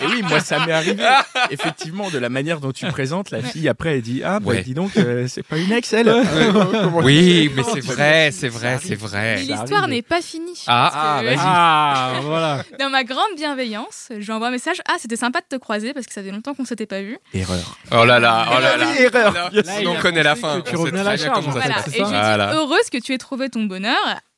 [0.01, 1.03] Et oui, moi, ça m'est arrivé.
[1.51, 4.61] Effectivement, de la manière dont tu présentes, la fille, après, elle dit Ah, bah, Ouais.
[4.63, 6.09] dis donc, euh, c'est pas une ex, elle.
[7.03, 9.37] Oui, mais c'est vrai, c'est vrai, c'est vrai.
[9.41, 10.63] L'histoire n'est pas finie.
[10.67, 11.35] Ah, ah, vas-y.
[11.39, 12.63] Ah, voilà.
[12.79, 14.81] Dans ma grande bienveillance, je lui envoie un message.
[14.89, 17.17] Ah, c'était sympa de te croiser parce que ça fait longtemps qu'on s'était pas vu.
[17.33, 17.77] Erreur.
[17.91, 18.85] Oh là là, oh là là.
[18.97, 19.44] Oui, erreur.
[19.87, 20.61] On connaît la fin.
[20.61, 21.75] tu revenais à la charge, Voilà.
[21.93, 22.51] Et Voilà.
[22.51, 23.95] dit heureuse que tu aies trouvé ton bonheur.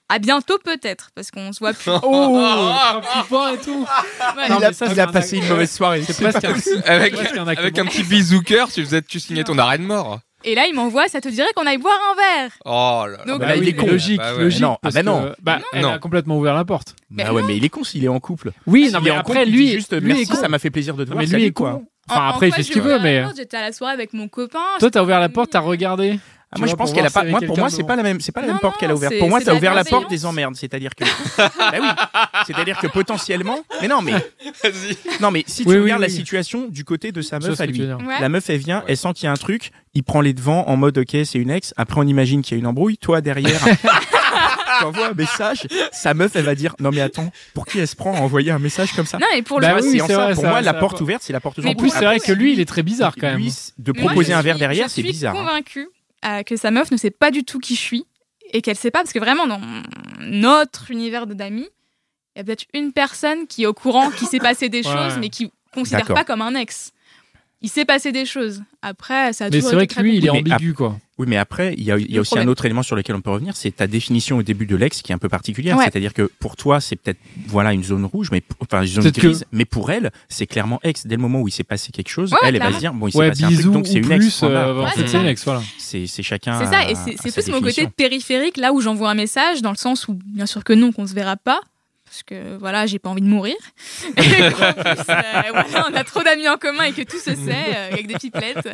[0.10, 1.92] À bientôt peut-être parce qu'on se voit plus.
[2.02, 3.86] Oh, un petit point et tout.
[4.50, 6.02] Non, Il a, mais ça, il a un passé une mauvaise soirée.
[6.08, 6.54] C'est presque un,
[6.86, 10.20] Avec, un avec petit bisou cœur, tu faisais, tu signais ton arrêt de mort.
[10.46, 12.52] Et là, il m'envoie, ça te dirait qu'on aille boire un verre.
[12.64, 13.26] Oh là là.
[13.26, 13.88] Donc, Bah, Bah il est con.
[13.88, 14.44] Logique, Bah ouais.
[14.44, 14.62] logique.
[14.62, 15.24] Non, ah bah non.
[15.24, 15.92] que, bah, elle Non.
[15.92, 16.96] a complètement ouvert la porte.
[17.10, 18.52] Bah ouais, mais il est con s'il est en couple.
[18.66, 20.36] Oui, non, mais en après, couple, lui, dit juste lui merci, est con.
[20.40, 21.20] ça m'a fait plaisir de te voir.
[21.20, 21.72] mais lui est quoi.
[21.74, 21.86] con.
[22.10, 23.24] Enfin, En- en après, il fait ce qu'il veut, mais.
[23.36, 24.60] J'étais à la soirée avec mon copain.
[24.80, 26.20] Toi, t'as ouvert la porte, t'as regardé.
[26.50, 27.26] Ah, moi, je pense pour qu'elle a pas.
[27.26, 28.22] Moi, pour moi, c'est pas la même.
[28.22, 29.18] C'est pas la Non, même porte qu'elle a ouverte.
[29.20, 30.56] Pour moi, t'as ouvert la porte des emmerdes.
[30.56, 31.04] C'est-à-dire que.
[31.38, 31.88] bah oui.
[32.46, 33.60] C'est-à-dire que potentiellement.
[33.82, 34.14] Mais non, mais
[34.64, 34.98] Vas-y.
[35.20, 37.66] non, mais si tu Oui, oui, regardes la situation du côté de sa meuf à
[37.66, 37.82] lui.
[37.82, 37.98] Ouais.
[38.22, 40.64] La meuf, elle vient, elle sent qu'il y a un truc, il prend les devants
[40.70, 41.74] en mode ok, c'est une ex.
[41.76, 42.98] Après, on imagine qu'il y a une embrouille.
[42.98, 43.60] Toi, derrière,
[44.80, 45.68] t'envoies un message.
[45.92, 48.52] Sa meuf, elle va dire non, mais attends, pour qui elle se prend à envoyer
[48.52, 49.18] un message comme ça?
[49.18, 50.16] Non, et pour Bah le Tu vois, oui, ça.
[50.26, 52.06] vrai, Pour ça- moi, la ça- porte ouverte, c'est la porte Mais En plus, c'est
[52.06, 53.38] vrai que lui, il est très bizarre quand même.
[53.40, 55.36] Lui, de proposer je un verre suis- derrière, je c'est suis bizarre.
[55.36, 55.40] hein.
[55.40, 55.88] convaincue
[56.26, 58.06] euh, que sa meuf ne sait pas du tout qui je suis
[58.54, 59.62] et qu'elle sait pas parce que vraiment dans
[60.20, 61.68] notre univers de d'amis,
[62.36, 64.94] il y a peut-être une personne qui est au courant, qui s'est passé des Ouais.
[64.94, 66.92] choses, mais qui considère pas comme un ex.
[67.62, 68.62] Il s'est passé des choses.
[68.82, 70.98] Après, ça a Mais c'est vrai que lui, il est ambigu, quoi.
[71.18, 72.48] Oui, mais après, il y a, il y a aussi problème.
[72.48, 75.02] un autre élément sur lequel on peut revenir, c'est ta définition au début de l'ex
[75.02, 75.76] qui est un peu particulière.
[75.78, 75.86] Ouais.
[75.86, 79.40] C'est-à-dire que pour toi, c'est peut-être voilà une zone rouge, mais enfin une zone grise,
[79.42, 81.08] que- mais pour elle, c'est clairement ex.
[81.08, 82.94] Dès le moment où il s'est passé quelque chose, Ouais, elle, elle va se dire
[82.94, 84.44] bon, il s'est Ouais, passé un truc, donc c'est une plus, ex.
[84.44, 85.62] euh, en Ouais, fait, c'est une ex, voilà.
[85.80, 86.60] C'est c'est chacun.
[86.60, 89.78] C'est ça, et c'est plus mon côté périphérique, là où j'envoie un message, dans le
[89.78, 91.62] sens où, bien sûr que non, qu'on se verra pas,
[92.10, 93.56] parce que voilà, j'ai pas envie de mourir.
[94.18, 97.36] Et qu'en plus, euh, voilà, on a trop d'amis en commun et que tout se
[97.36, 98.68] sait, euh, avec des pipelettes.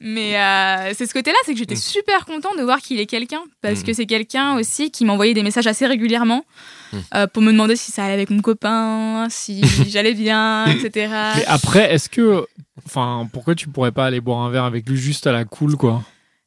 [0.00, 1.78] Mais euh, c'est ce côté-là, c'est que j'étais Mm.
[1.78, 3.84] super content de voir qu'il est quelqu'un, parce Mm.
[3.84, 6.44] que c'est quelqu'un aussi qui m'envoyait des messages assez régulièrement
[6.92, 6.96] Mm.
[7.14, 11.12] euh, pour me demander si ça allait avec mon copain, si j'allais bien, etc.
[11.36, 12.46] Mais après, est-ce que.
[12.86, 15.76] Enfin, pourquoi tu pourrais pas aller boire un verre avec lui juste à la cool,
[15.76, 16.02] quoi?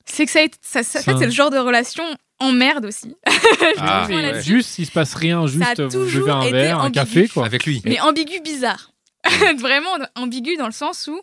[0.09, 2.03] C'est que ça, ça, ça- en fait, Ça- c'est le genre de relation
[2.39, 3.15] emmerde aussi.
[3.79, 4.21] Ah, rejoins ouais.
[4.31, 4.49] là-dessus.
[4.55, 6.93] Juste, s'il se passe rien, juste a vous toujours buvez un été verre, un ambigu.
[6.93, 7.45] café, quoi.
[7.45, 7.81] Avec lui.
[7.85, 8.91] mais ambigu bizarre.
[9.59, 11.19] Vraiment ambigu dans le sens où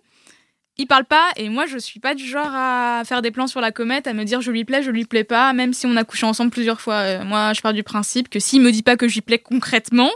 [0.77, 3.61] il parle pas et moi je suis pas du genre à faire des plans sur
[3.61, 5.97] la comète, à me dire je lui plais, je lui plais pas, même si on
[5.97, 6.95] a couché ensemble plusieurs fois.
[6.97, 9.39] Euh, moi je pars du principe que s'il me dit pas que je lui plais
[9.39, 10.11] concrètement,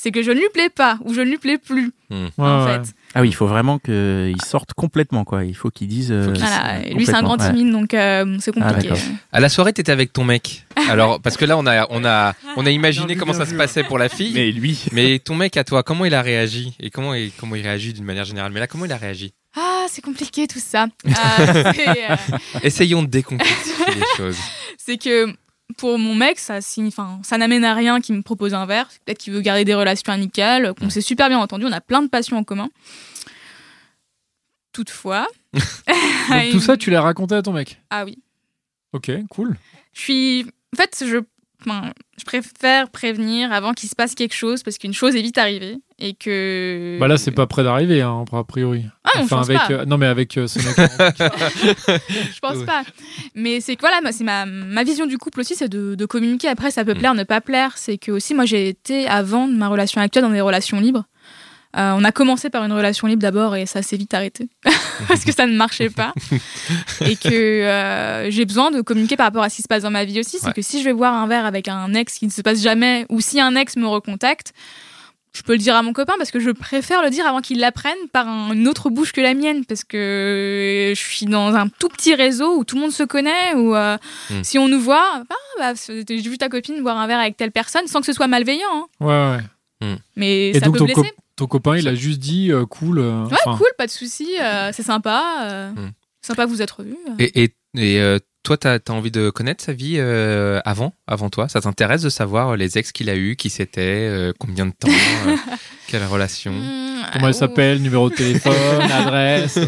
[0.00, 2.64] c'est que je ne lui plais pas ou je ne lui plais plus Ouais, en
[2.64, 2.72] ouais.
[2.84, 2.94] fait.
[3.14, 5.44] Ah oui, il faut vraiment qu'il sorte complètement quoi.
[5.44, 6.10] Il faut qu'il dise.
[6.10, 7.50] euh, Voilà, lui c'est un grand ouais.
[7.50, 8.88] timide donc euh, c'est compliqué.
[8.88, 9.04] d'accord.
[9.32, 10.64] À la soirée, t'étais avec ton mec.
[10.88, 13.82] Alors, parce que là, on a, on a, on a imaginé comment ça se passait
[13.84, 14.32] pour la fille.
[14.32, 14.46] Mais...
[14.46, 16.74] Mais lui, ton mec à toi, comment il a réagi?
[16.80, 18.52] Et comment il, comment il réagit d'une manière générale?
[18.52, 19.34] Mais là, comment il a réagi?
[19.56, 20.86] Ah c'est compliqué tout ça.
[21.08, 22.16] Euh, euh,
[22.62, 23.52] Essayons de décompliquer
[23.94, 24.38] les choses.
[24.78, 25.26] c'est que
[25.76, 28.88] pour mon mec, ça signe, enfin, ça n'amène à rien qu'il me propose un verre.
[29.04, 32.02] Peut-être qu'il veut garder des relations amicales, qu'on s'est super bien entendu, on a plein
[32.02, 32.70] de passions en commun.
[34.72, 35.26] Toutefois.
[35.52, 35.62] Donc
[36.52, 37.80] tout ça, tu l'as raconté à ton mec?
[37.90, 38.18] Ah oui.
[38.92, 39.56] Ok, cool.
[39.92, 40.46] Je suis.
[40.74, 41.18] En fait, je.
[41.60, 45.38] enfin, je préfère prévenir avant qu'il se passe quelque chose parce qu'une chose est vite
[45.38, 46.96] arrivée et que.
[47.00, 48.84] Bah là, c'est pas près d'arriver, hein, a priori.
[49.04, 49.72] Ah pense avec, pas.
[49.72, 50.46] euh, non, mais avec euh.
[50.48, 52.64] Je pense Ouais.
[52.66, 52.82] pas.
[53.34, 56.48] Mais c'est que voilà, c'est ma, ma vision du couple aussi, c'est de, de communiquer.
[56.48, 56.98] Après, ça peut Mm.
[56.98, 57.72] plaire, ne pas plaire.
[57.76, 61.04] C'est que aussi, moi, j'ai été avant de ma relation actuelle dans des relations libres.
[61.76, 64.48] Euh, on a commencé par une relation libre d'abord et ça s'est vite arrêté
[65.08, 66.14] parce que ça ne marchait pas
[67.04, 69.90] et que euh, j'ai besoin de communiquer par rapport à ce qui se passe dans
[69.90, 70.38] ma vie aussi.
[70.38, 70.52] C'est Ouais.
[70.54, 73.04] que si je vais boire un verre avec un ex qui ne se passe jamais
[73.10, 74.54] ou si un ex me recontacte,
[75.38, 77.60] je peux le dire à mon copain parce que je préfère le dire avant qu'il
[77.60, 81.68] l'apprenne par un- une autre bouche que la mienne parce que je suis dans un
[81.68, 83.96] tout petit réseau où tout le monde se connaît où euh,
[84.30, 84.42] Mm.
[84.42, 87.52] si on nous voit, ah, bah, j'ai vu ta copine boire un verre avec telle
[87.52, 88.66] personne sans que ce soit malveillant.
[88.72, 88.86] hein.
[89.00, 89.36] ouais,
[89.86, 89.96] ouais.
[90.16, 91.00] Mais Et ça donc, peut ton, blesser.
[91.02, 92.98] co- ton copain, il a juste dit euh, cool.
[92.98, 95.22] euh, Ouais, cool, pas de souci, euh, c'est sympa.
[95.42, 95.90] euh, Mm.
[96.20, 96.96] Sympa que vous êtes revus.
[97.08, 97.12] euh.
[97.20, 101.28] Et, et, et euh, toi, t'as as envie de connaître sa vie euh, avant, avant
[101.28, 101.48] toi?
[101.50, 104.72] Ça t'intéresse de savoir euh, les ex qu'il a eu, qui c'était, euh, combien de
[104.72, 105.36] temps, euh,
[105.86, 106.52] quelle relation?
[106.52, 108.54] Mm, Comment elle s'appelle, numéro de téléphone,
[108.90, 109.58] adresse.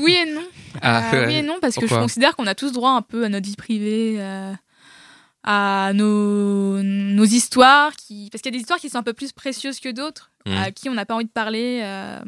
[0.00, 0.40] Oui et non.
[0.80, 3.24] Ah, Euh, oui et non, parce que je considère qu'on a tous droit un peu
[3.24, 4.52] à notre vie privée, euh,
[5.42, 8.30] à nos, nos histoires, qui...
[8.32, 10.70] parce qu'il y a des histoires qui sont un peu plus précieuses que d'autres, à
[10.70, 12.20] qui on n'a pas envie de parler, euh,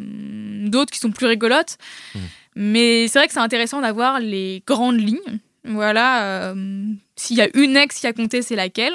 [0.69, 1.79] d'autres qui sont plus rigolotes.
[2.15, 2.21] Mhm.
[2.57, 5.39] Mais c'est vrai que c'est intéressant d'avoir les grandes lignes.
[5.69, 6.85] Voilà, euh,
[7.17, 8.95] s'il y a une ex qui a compté, c'est laquelle?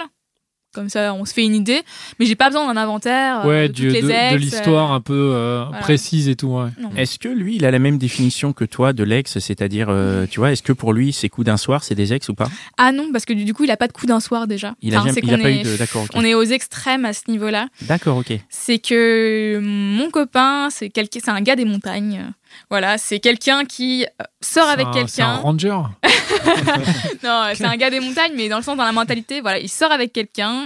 [0.73, 1.81] Comme ça, on se fait une idée.
[2.17, 5.65] Mais j'ai pas besoin d'un inventaire euh, Ouais, de du- de, l'histoire un peu euh,
[5.65, 5.79] voilà.
[5.81, 6.47] précise et tout.
[6.47, 6.69] Ouais.
[6.79, 10.25] euh, est-ce que lui, il a la même définition que toi de l'ex, c'est-à-dire, euh,
[10.31, 12.49] tu vois, est-ce que pour lui, ces coups d'un soir, c'est des ex ou pas?
[12.77, 14.73] Ah non, parce que du coup, il a pas de coup d'un soir déjà.
[14.81, 15.75] Il a, Enfin, jamais- il a pas est- eu de.
[15.75, 16.11] D'accord, ok.
[16.13, 17.67] On est aux extrêmes à ce niveau-là.
[17.81, 18.31] D'accord, ok.
[18.49, 22.31] c'est que mon copain, c'est quelqu'un, c'est un gars des montagnes.
[22.69, 25.41] Voilà, c'est quelqu'un qui euh, sort avec C'est un- C'est un quelqu'un.
[25.41, 25.81] ranger.
[27.23, 29.69] Non, c'est un gars des montagnes, mais dans le sens dans la mentalité, voilà, il
[29.69, 30.65] sort avec quelqu'un.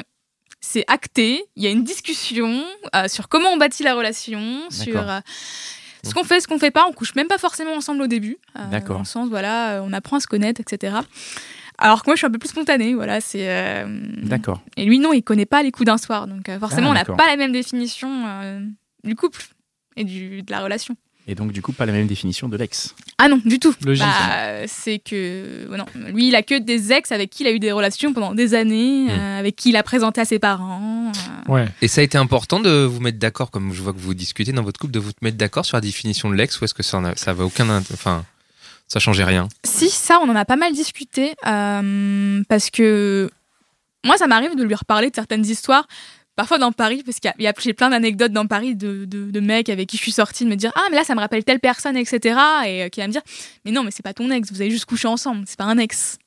[0.61, 1.43] C'est acté.
[1.55, 2.63] Il y a une discussion
[2.95, 5.19] euh, sur comment on bâtit la relation, sur euh,
[6.03, 6.85] ce qu'on fait, ce qu'on fait pas.
[6.89, 8.37] On couche même pas forcément ensemble au début.
[8.57, 8.95] euh, D'accord.
[8.95, 10.95] Dans le sens, voilà, on apprend à se connaître, etc.
[11.77, 12.95] Alors que moi, je suis un peu plus spontanée.
[12.95, 13.47] Voilà, c'est.
[13.49, 13.85] euh,
[14.23, 14.61] D'accord.
[14.77, 16.25] Et lui, non, il connaît pas les coups d'un soir.
[16.25, 18.59] Donc, euh, forcément, Ah, on n'a pas la même définition euh,
[19.03, 19.43] du couple
[19.97, 20.95] et du, de la relation.
[21.27, 22.93] Et donc, du coup, pas la même définition de l'ex.
[23.17, 23.73] Ah non, du tout.
[23.83, 24.03] Logique.
[24.05, 25.67] Bah, c'est que.
[25.75, 25.85] non.
[26.13, 28.53] Lui, il a que des ex avec qui il a eu des relations pendant des
[28.53, 29.09] années, Hmm.
[29.09, 31.11] euh, avec qui il a présenté à ses parents.
[31.47, 31.51] euh.
[31.51, 31.67] Ouais.
[31.81, 34.51] Et ça a été important de vous mettre d'accord, comme je vois que vous discutez
[34.51, 36.83] dans votre couple, de vous mettre d'accord sur la définition de l'ex ou est-ce que
[36.83, 38.23] ça, ça va aucun, enfin,
[38.87, 39.47] ça changeait rien?
[39.63, 43.31] Si, ça, on en a pas mal discuté, euh, parce que
[44.05, 45.87] moi, ça m'arrive de lui reparler de certaines histoires.
[46.35, 49.39] Parfois dans Paris, parce qu'il y a- j'ai plein d'anecdotes dans Paris de, de, de
[49.39, 51.43] mecs avec qui je suis sortie, de me dire Ah, mais là, ça me rappelle
[51.45, 52.37] telle personne, etc.
[52.65, 53.21] Et euh, qui va me dire
[53.63, 55.77] Mais non, mais c'est pas ton ex, vous avez juste couché ensemble, c'est pas un
[55.77, 56.17] ex.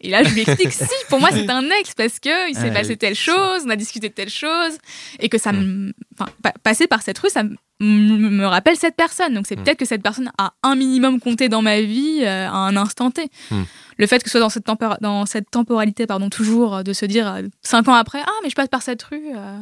[0.00, 2.64] Et là, je lui explique si, pour moi, c'est un ex parce que il s'est
[2.64, 4.76] Ouais, passé telle chose, on a discuté de telle chose,
[5.18, 8.96] et que ça me, enfin, pa- passer par cette rue, ça me- me rappelle cette
[8.96, 9.32] personne.
[9.34, 9.62] Donc c'est Mm.
[9.64, 13.10] peut-être que cette personne a un minimum compté dans ma vie euh, à un instant
[13.10, 13.30] T.
[13.50, 13.62] Mm.
[13.98, 14.66] Le fait que ce soit dans cette,
[15.00, 18.50] dans cette temporalité, pardon, toujours euh, de se dire euh, cinq ans après, ah mais
[18.50, 19.30] je passe par cette rue.
[19.36, 19.58] euh.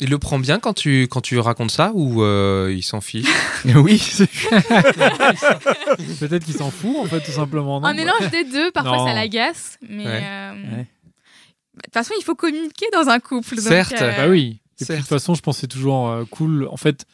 [0.00, 3.26] Il le prend bien quand tu, quand tu racontes ça ou euh, il s'en fiche?
[3.74, 4.28] Oui, c'est-
[6.20, 7.80] Peut-être qu'il s'en fout, en fait, tout simplement.
[7.80, 7.86] non?
[7.88, 9.06] Un mélange des deux, parfois Non.
[9.06, 10.22] ça l'agace, mais Ouais.
[10.24, 10.86] euh, Ouais.
[11.76, 13.56] de toute façon il faut communiquer dans un couple.
[13.56, 13.94] donc, Certes.
[14.00, 14.60] euh, Bah oui.
[14.80, 16.68] Et puis, de toute façon, je pense que c'est toujours euh, cool.
[16.70, 17.04] En fait,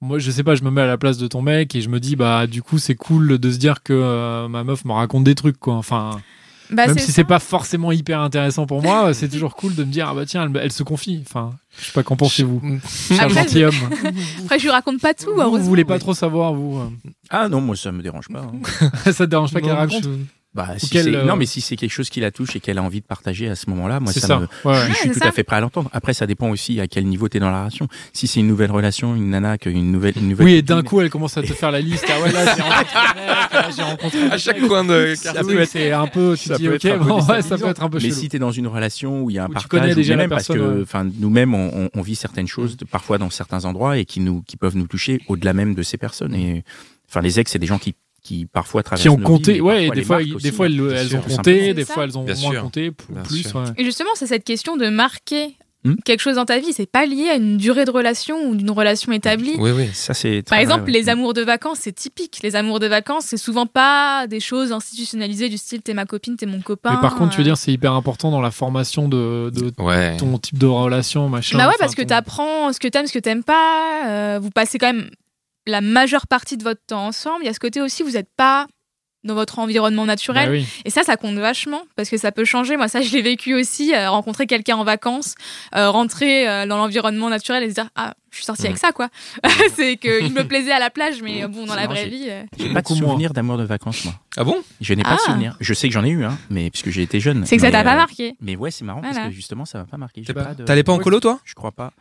[0.00, 1.88] moi, je sais pas, je me mets à la place de ton mec et je
[1.88, 4.92] me dis, bah, du coup, c'est cool de se dire que euh, ma meuf me
[4.92, 5.74] raconte des trucs, quoi.
[5.74, 6.20] Enfin,
[6.70, 9.90] bah, même si c'est pas forcément hyper intéressant pour moi, c'est toujours cool de me
[9.90, 11.22] dire, ah bah tiens, elle, elle se confie.
[11.26, 12.60] Enfin, je sais pas, qu'en pensez-vous?
[13.08, 13.74] Cher gentilhomme.
[14.44, 15.30] Après, je lui raconte pas tout.
[15.34, 16.80] Vous, voulez pas trop savoir, vous
[17.30, 18.40] Ah non, moi ça me dérange pas.
[18.42, 18.52] hein.
[19.06, 20.04] euh, Ça te dérange pas qu'elle raconte?
[20.04, 20.08] je-
[20.54, 22.78] Bah, si c'est- euh, Non, mais si c'est quelque chose qui la touche et qu'elle
[22.78, 24.38] a envie de partager à ce moment-là, moi C'est ça, ça.
[24.38, 24.46] me.
[24.64, 24.86] Ouais, ouais.
[24.88, 25.26] Je suis c'est tout ça.
[25.28, 25.90] à fait prêt à l'entendre.
[25.92, 27.88] Après, ça dépend aussi à quel niveau tu es dans la relation.
[28.12, 30.46] Si c'est une nouvelle relation, une nana, une nouvelle, une nouvelle.
[30.46, 32.04] Oui, et d'un coup, elle commence à te faire la liste.
[32.08, 36.48] Ah ouais, là, j'ai rencontré À chaque coin de Ça peut être un peu, tu
[36.48, 37.98] Ça te dis, peut ok, être un peu bon, ouais, ça peut être un peu
[37.98, 38.14] Mais chelou.
[38.14, 39.94] si tu es dans une relation où il y a un Où tu partage, connais
[39.94, 43.96] déjà même parce que enfin, nous-mêmes, on, on- vit certaines choses, parfois dans certains endroits,
[43.96, 46.34] et qui, nous, qui peuvent nous toucher au-delà même de ces personnes.
[46.34, 46.62] Et,
[47.08, 49.60] enfin, les ex, c'est des gens qui, qui parfois traversent qui ont nos vies, compté,
[49.60, 52.04] ouais, parfois et des fois, des fois elles, bien elles sûr, ont compté, des fois
[52.04, 52.62] elles ont Bien moins sûr.
[52.62, 53.44] compté, plus.
[53.76, 55.56] Et justement, c'est cette question de marquer
[55.86, 55.96] Hmm.
[56.06, 56.72] quelque chose dans ta vie.
[56.72, 59.52] C'est pas lié à une durée de relation ou d'une relation établie.
[59.58, 59.90] Oui, oui.
[59.92, 60.98] Ça, c'est Par exemple, vrai, ouais.
[60.98, 62.38] les amours de vacances, c'est typique.
[62.42, 66.36] Les amours de vacances, c'est souvent pas des choses institutionnalisées du style t'es ma copine,
[66.38, 66.94] t'es mon copain.
[66.94, 70.16] Mais par contre, tu veux dire, c'est hyper important dans la formation de, de Ouais.
[70.16, 71.58] ton type de relation, machin.
[71.58, 74.06] Bah ouais, enfin, parce que ton- t'apprends ce que t'aimes, ce que t'aimes pas.
[74.08, 75.10] euh, vous passez quand même
[75.66, 77.42] la majeure partie de votre temps ensemble.
[77.42, 78.66] Il y a ce côté aussi, vous n'êtes pas
[79.24, 80.48] dans votre environnement naturel.
[80.48, 80.66] Bah oui.
[80.84, 82.76] Et ça, ça compte vachement parce que ça peut changer.
[82.76, 83.94] Moi, ça, je l'ai vécu aussi.
[83.94, 85.34] euh, rencontrer quelqu'un en vacances,
[85.74, 88.92] euh, rentrer euh, dans l'environnement naturel et se dire Ah, je suis sortie avec ça,
[88.92, 89.08] quoi.
[89.76, 92.26] c'est qu'il me plaisait à la plage, mais bon, dans la Non, vraie vie.
[92.28, 94.12] euh, J'ai pas de souvenir d'amour de vacances, moi.
[94.36, 94.62] Ah bon?
[94.82, 95.24] Je n'ai pas de Ah.
[95.24, 95.56] souvenir.
[95.58, 97.46] Je sais que j'en ai eu, hein, mais puisque j'ai été jeune.
[97.46, 98.34] C'est que ça t'a pas marqué.
[98.42, 100.20] Mais ouais, c'est marrant parce que justement, ça m'a pas marqué.
[100.20, 101.40] T'es pas- pas de- T'allais pas en colo, toi?
[101.46, 101.94] Je crois pas.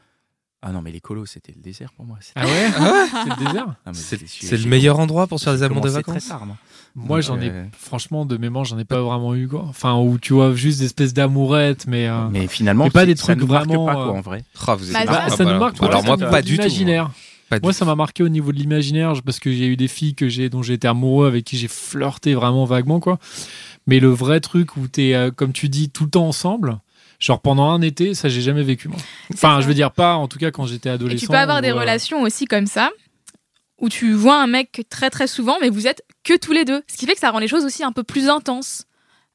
[0.65, 2.17] Ah non, mais les colos, c'était le désert pour moi.
[2.35, 5.63] Ah ouais C'est le désert Ah, mais C'est le meilleur endroit pour se faire des
[5.63, 6.45] amours de vacances très tard,
[6.95, 7.19] moi.
[7.21, 9.65] J'en ai, euh, franchement, de mémoire, j'en ai pas vraiment eu, quoi.
[9.67, 12.07] Enfin, où tu vois juste des espèces d'amourettes, mais.
[12.07, 14.43] euh, Mais finalement, Mais pas des ça trucs vraiment, pas, quoi, euh, en vrai.
[14.65, 16.63] Ah, vous êtes Bah, ça- Ah, alors- marque, tu Alors moi, pas marque du tout.
[16.85, 17.11] moi.
[17.61, 20.27] Pas ça m'a marqué au niveau de l'imaginaire parce que j'ai eu des filles que
[20.29, 23.19] j'ai, dont j'ai été amoureux, avec qui j'ai flirté vraiment vaguement, quoi.
[23.85, 26.79] Mais le vrai truc où t'es, euh, comme tu dis, tout le temps ensemble,
[27.23, 28.97] genre pendant un été, ça, j'ai jamais vécu, moi.
[29.33, 31.21] Enfin, je veux dire, pas en tout cas quand j'étais Et adolescent.
[31.21, 32.91] tu peux avoir ou, des euh, relations aussi comme ça,
[33.79, 36.81] où tu vois un mec très très souvent, mais vous êtes que tous les deux.
[36.91, 38.83] Ce qui fait que ça rend les choses aussi un peu plus intenses.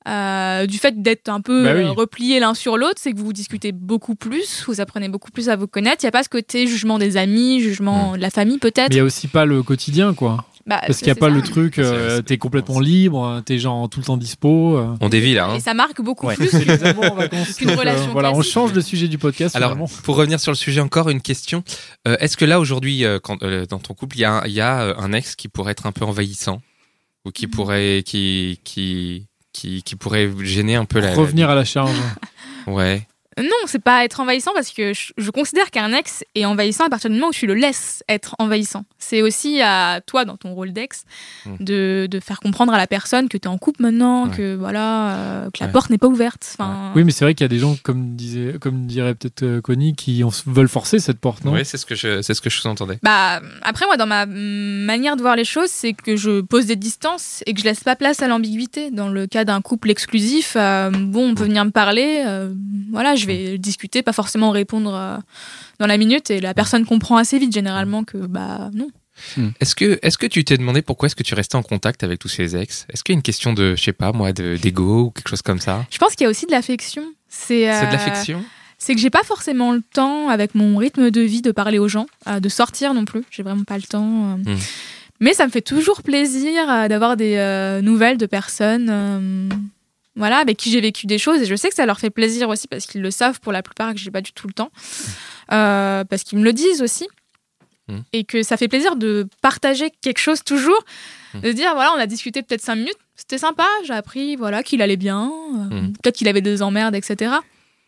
[0.06, 1.82] Euh, du fait d'être un peu Bah oui.
[1.82, 5.30] euh, repliés l'un sur l'autre, c'est que vous vous discutez beaucoup plus, vous apprenez beaucoup
[5.30, 6.02] plus à vous connaître.
[6.02, 8.90] Il n'y a pas ce côté jugement des amis, jugement de la famille Mais peut-être?
[8.94, 10.46] il y a aussi pas le quotidien, quoi.
[10.68, 11.34] Bah, Parce qu'il n'y a pas ça.
[11.34, 14.76] le truc, euh, t'es complètement libre, t'es genre tout le temps dispo.
[14.76, 14.94] euh.
[15.00, 15.46] On dévie là.
[15.48, 15.54] hein.
[15.56, 16.36] Et ça marque beaucoup Ouais.
[16.36, 16.48] plus.
[16.50, 17.54] C'est les amours en vacances.
[17.56, 18.52] Qu'une Donc, euh, relation voilà, on classique.
[18.52, 19.56] change le sujet du podcast.
[19.56, 19.90] Alors, finalement.
[20.04, 21.64] pour revenir sur le sujet, encore une question.
[22.06, 24.44] Euh, Est-ce que là, aujourd'hui, euh, quand, euh, dans ton couple, il y a, un-
[24.46, 26.60] il y a euh, un ex qui pourrait être un peu envahissant?
[27.24, 31.14] Ou qui pourrait, qui, qui, qui, qui pourrait gêner un peu la.
[31.14, 31.96] revenir à la charge.
[32.66, 33.06] Ouais.
[33.42, 36.90] Non, c'est pas être envahissant parce que je, je considère qu'un ex est envahissant à
[36.90, 38.84] partir du moment où tu le laisses être envahissant.
[38.98, 41.04] C'est aussi à toi, dans ton rôle d'ex,
[41.46, 41.56] Mm.
[41.64, 44.36] de, de faire comprendre à la personne que tu es en couple maintenant, Ouais.
[44.36, 45.72] que voilà, euh, que la Ouais.
[45.72, 46.54] porte n'est pas ouverte.
[46.58, 49.42] Enfin, Oui, mais c'est vrai qu'il y a des gens, comme, disait, comme dirait peut-être
[49.44, 51.52] euh, Connie, qui en- veulent forcer cette porte, non?
[51.52, 52.98] Oui, c'est ce que je, c'est ce que je sous-entendais.
[53.02, 56.76] Bah, après, moi, dans ma manière de voir les choses, c'est que je pose des
[56.76, 58.90] distances et que je laisse pas place à l'ambiguïté.
[58.90, 62.52] Dans le cas d'un couple exclusif, euh, bon, on peut venir me parler, euh,
[62.90, 65.16] voilà, je vais discuter, pas forcément répondre euh,
[65.78, 68.88] dans la minute, et la personne comprend assez vite, généralement, que bah non.
[69.60, 72.20] Est-ce que, est-ce que tu t'es demandé pourquoi est-ce que tu restais en contact avec
[72.20, 72.86] tous ces ex?
[72.92, 75.28] Est-ce qu'il y a une question de, je sais pas, moi, de, d'ego ou quelque
[75.28, 75.84] chose comme ça?
[75.90, 77.02] Je pense qu'il y a aussi de l'affection.
[77.28, 78.44] C'est C'est de euh, l'affection?
[78.78, 81.88] C'est que j'ai pas forcément le temps, avec mon rythme de vie, de parler aux
[81.88, 83.24] gens, euh, de sortir non plus.
[83.32, 84.38] J'ai vraiment pas le temps.
[84.46, 84.54] euh.
[84.54, 84.58] Hmm.
[85.20, 89.48] Mais ça me fait toujours plaisir euh, d'avoir des euh, nouvelles de personnes.
[90.18, 92.48] Voilà, avec qui j'ai vécu des choses et je sais que ça leur fait plaisir
[92.50, 94.70] aussi parce qu'ils le savent pour la plupart que j'ai pas du tout le temps,
[95.50, 97.06] Euh, parce qu'ils me le disent aussi
[97.90, 98.00] Hmm.
[98.12, 100.78] et que ça fait plaisir de partager quelque chose toujours,
[101.32, 101.40] Hmm.
[101.40, 104.82] de dire voilà on a discuté peut-être cinq minutes, c'était sympa, j'ai appris voilà qu'il
[104.82, 105.32] allait bien,
[105.72, 107.32] euh, peut-être qu'il avait des emmerdes etc.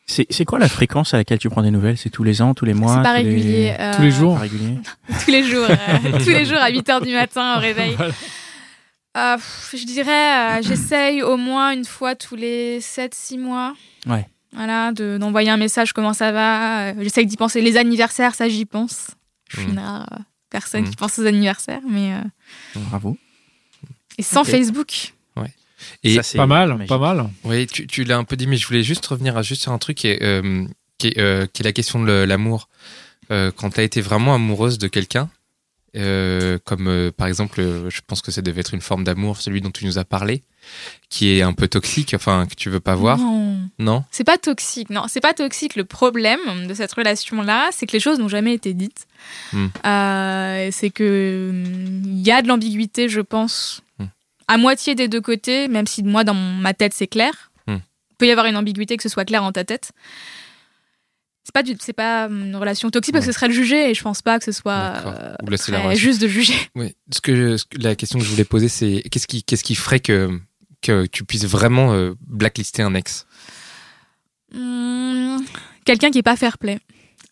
[0.06, 1.96] C'est quoi la fréquence à laquelle tu prends des nouvelles?
[1.98, 3.76] C'est tous les ans, tous les mois C'est pas tous les- régulier.
[3.78, 4.34] euh, Tous les jours?
[4.36, 4.78] Pas régulier
[5.24, 5.66] Tous les jours.
[5.68, 7.94] euh, tous les jours à 8 h du matin au réveil.
[7.98, 8.12] Voilà.
[9.16, 13.74] Euh, pff, je dirais, euh, j'essaye au moins une fois tous les 7-6 mois.
[14.06, 14.26] Ouais.
[14.52, 16.88] Voilà, de- d'envoyer un message, comment ça va.
[16.90, 17.60] Euh, J'essaye d'y penser.
[17.60, 19.08] Les anniversaires, ça, j'y pense.
[19.48, 19.70] Je suis Mm.
[19.72, 20.16] une rare euh,
[20.50, 20.90] personne Mm.
[20.90, 22.14] qui pense aux anniversaires, mais.
[22.14, 22.20] euh,
[22.74, 23.16] Bravo.
[24.18, 24.48] Et sans Ok.
[24.48, 25.12] Facebook.
[26.02, 26.88] Et Ça, Pas mal, magique.
[26.90, 27.30] pas mal.
[27.42, 29.72] Oui, tu, tu l'as un peu dit, mais je voulais juste revenir à juste sur
[29.72, 30.66] un truc qui est, euh,
[30.98, 32.68] qui est, euh, qui est la question de l'amour.
[33.30, 35.30] Euh, quand tu as été vraiment amoureuse de quelqu'un,
[35.96, 39.36] euh, comme euh, par exemple, euh, je pense que ça devait être une forme d'amour,
[39.38, 40.42] celui dont tu nous as parlé,
[41.08, 43.58] qui est un peu toxique, enfin, que tu veux pas voir, Non.
[43.78, 44.04] non?
[44.10, 45.74] C'est pas toxique, non, c'est pas toxique.
[45.76, 49.06] Le problème de cette relation-là, c'est que les choses n'ont jamais été dites.
[49.52, 49.66] Hmm.
[50.70, 54.06] C'est que hum, il y a de l'ambiguïté, je pense, Hmm.
[54.48, 57.50] à moitié des deux côtés, même si moi dans ma tête c'est clair.
[57.66, 57.76] Hmm.
[58.10, 59.92] Il peut y avoir une ambiguïté que ce soit clair dans ta tête.
[61.50, 63.90] C'est pas du, c'est pas hum, une relation toxique parce que ce serait le juger
[63.90, 66.54] et je pense pas que ce soit euh, juste de juger.
[66.76, 66.94] Oui.
[67.12, 70.30] Ce que, la question que je voulais poser, c'est qu'est-ce qui, qu'est-ce qui ferait que,
[70.80, 73.26] que tu puisses vraiment euh, blacklister un ex?
[74.54, 75.38] Hmm,
[75.84, 76.78] Quelqu'un qui est pas fair play.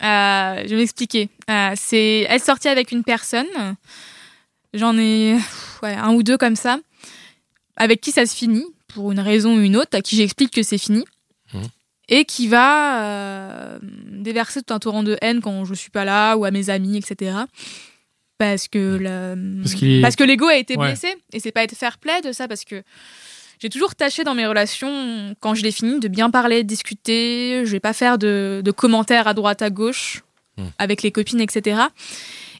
[0.02, 1.28] Euh, je vais m'expliquer.
[1.48, 3.46] Euh, c'est être sortie avec une personne.
[4.74, 5.36] J'en ai
[5.84, 6.80] ouais, un ou deux comme ça,
[7.76, 10.64] avec qui ça se finit pour une raison ou une autre, à qui j'explique que
[10.64, 11.04] c'est fini.
[12.08, 13.78] Et qui va euh,
[14.10, 16.96] déverser tout un torrent de haine quand je suis pas là ou à mes amis,
[16.96, 17.36] etc.
[18.38, 19.34] Parce que la-
[20.02, 20.86] Parce que l'ego a été Ouais.
[20.88, 22.82] blessé et c'est pas être fair play de ça parce que
[23.60, 27.62] j'ai toujours tâché dans mes relations, quand je l'ai fini, de bien parler, de discuter.
[27.66, 30.22] Je vais pas faire de, de commentaires à droite, à gauche,
[30.56, 30.66] Hmm.
[30.78, 31.80] avec les copines, etc.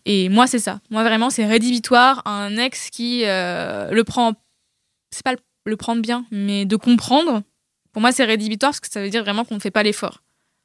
[0.05, 0.81] Et moi, c'est ça.
[0.91, 2.23] Moi, vraiment, c'est rédhibitoire.
[2.27, 4.35] Un ex qui euh, le prend.
[5.13, 7.43] C'est pas le, le prendre bien, mais de comprendre.
[7.93, 10.23] Pour moi, c'est rédhibitoire parce que ça veut dire vraiment qu'on ne fait pas l'effort.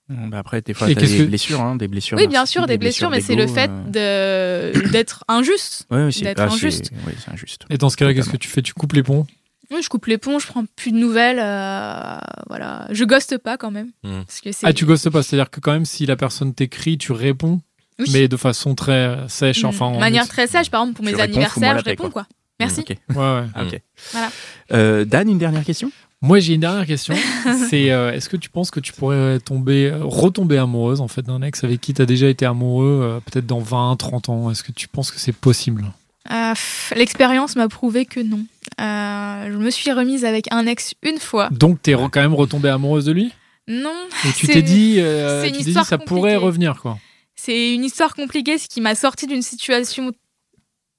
[0.09, 2.17] Bon, bah après, des fois, qu'est-ce des que- blessures, hein, des blessures.
[2.17, 5.87] Oui, bien sûr, des blessures, mais c'est le fait euh, de d'être injuste.
[5.89, 6.91] D'être ah, c'est- injuste.
[7.25, 7.65] c'est injuste.
[7.69, 8.61] Et dans ce cas-là, qu'est-ce que tu fais?
[8.61, 9.25] Tu coupes les ponts?
[9.71, 11.39] Oui, je coupe les ponts, je prends plus de nouvelles.
[11.39, 12.17] euh,
[12.49, 13.91] voilà, je ghoste pas quand même.
[14.03, 14.23] Hmm.
[14.27, 16.97] Parce que c'est- Ah, tu ghostes pas, c'est-à-dire que quand même, si la personne t'écrit,
[16.97, 17.61] tu réponds,
[17.97, 18.09] Oui.
[18.11, 19.85] mais de façon très sèche, Hmm, enfin.
[19.85, 22.03] en- de manière très sage, par exemple pour Tu mes réponds, anniversaires, je paix, réponds
[22.11, 22.23] quoi.
[22.23, 22.27] quoi.
[22.59, 22.81] Merci.
[22.81, 22.89] Ok.
[23.09, 23.45] Ouais, ouais.
[23.55, 23.81] Ah, ok.
[24.11, 24.29] Voilà.
[24.73, 25.91] Euh, Dan, une dernière question?
[26.23, 27.13] Moi, j'ai une dernière question.
[27.69, 31.21] c'est euh, est-ce que tu penses que tu pourrais tomber, euh, retomber amoureuse en fait
[31.21, 34.49] d'un ex avec qui tu as déjà été amoureux, euh, peut-être dans 20, 30 ans?
[34.49, 35.83] Est-ce que tu penses que c'est possible?
[36.31, 36.53] Euh,
[36.95, 38.45] L'expérience m'a prouvé que non.
[38.79, 41.49] Je me suis remise avec un ex une fois.
[41.51, 43.33] Donc, tu es quand même retombée amoureuse de lui?
[43.67, 43.93] Non,
[44.25, 45.01] Et tu t'es dit,
[45.43, 46.97] tu dit ça pourrait revenir quoi.
[47.35, 50.13] c'est une histoire compliquée, ce qui m'a sorti d'une situation.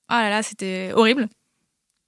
[0.09, 1.29] Ah là là, c'était horrible.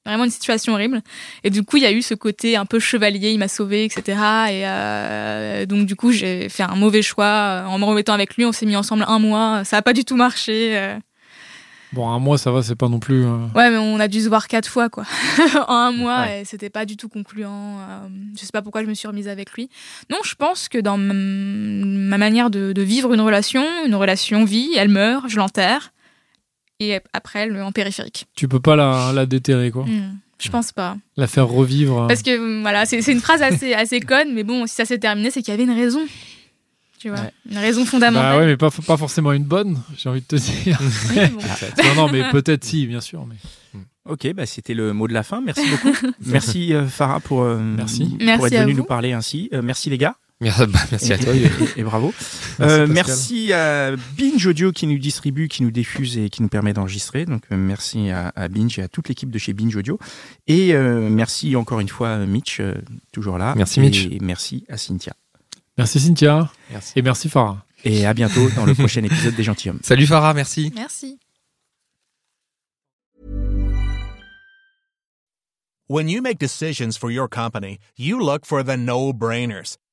[0.07, 1.03] Vraiment une situation horrible.
[1.45, 3.85] Et du coup, il y a eu ce côté un peu chevalier, il m'a sauvé,
[3.85, 4.03] etc.
[4.51, 7.65] Et euh, donc, du coup, j'ai fait un mauvais choix.
[7.67, 9.65] En me remettant avec lui, on s'est mis ensemble un mois.
[9.65, 10.79] Ça n'a pas du tout marché.
[10.79, 10.97] euh.
[11.93, 13.25] Bon, un mois, ça va, c'est pas non plus.
[13.25, 15.05] euh, Ouais, mais on a dû se voir quatre fois, quoi.
[15.69, 16.43] en un mois, Ouais.
[16.43, 17.79] et c'était pas du tout concluant.
[17.81, 19.69] euh, je sais pas pourquoi je me suis remise avec lui.
[20.11, 24.45] Non, je pense que dans ma, ma manière de, de vivre une relation, une relation
[24.45, 25.93] vit, elle meurt, je l'enterre.
[26.81, 28.27] Et après, elle en périphérique.
[28.35, 29.85] Tu peux pas la, la déterrer quoi.
[29.85, 30.97] Hmm, je pense pas.
[31.17, 32.03] La faire revivre.
[32.03, 32.07] euh.
[32.07, 34.99] Parce que euh, voilà, c'est une phrase assez, assez conne, mais bon, si ça s'est
[34.99, 36.01] terminé, c'est qu'il y avait une raison.
[36.99, 37.31] Tu vois, Ouais.
[37.51, 38.39] une raison Bah fondamentale.
[38.41, 40.79] ouais, mais pas, pas forcément une bonne, j'ai envie de te dire.
[41.11, 41.41] Oui, bon.
[41.85, 43.27] non, non, mais peut-être si, bien sûr.
[43.27, 43.37] Mais...
[44.07, 45.41] Ok, bah, c'était le mot de la fin.
[45.45, 45.95] Merci beaucoup.
[46.27, 48.05] merci euh, Farah pour, euh, Merci.
[48.07, 49.49] pour Merci être venu nous parler ainsi.
[49.53, 50.17] Euh, merci les gars.
[50.43, 51.35] Merci, bah, merci à toi.
[51.35, 52.13] Et, et- et bravo.
[52.59, 56.49] Merci, Euh, merci à Binge Audio qui nous distribue, qui nous diffuse et qui nous
[56.49, 57.25] permet d'enregistrer.
[57.25, 59.99] Donc euh, merci à, à Binge et à toute l'équipe de chez Binge Audio.
[60.47, 62.75] Et euh, merci encore une fois Mitch, euh,
[63.13, 63.55] toujours là.
[63.57, 64.09] Merci, et Mitch.
[64.21, 65.15] merci à Cynthia.
[65.79, 66.51] Merci Cynthia.
[66.71, 66.93] Merci.
[66.97, 67.65] Et merci Farah.
[67.85, 69.81] Et à bientôt dans le prochain épisode des Gentilhommes.
[69.83, 70.71] Salut Farah, merci.
[70.75, 71.19] Merci.
[75.89, 79.77] When you make decisions for your company, you look for the no brainers.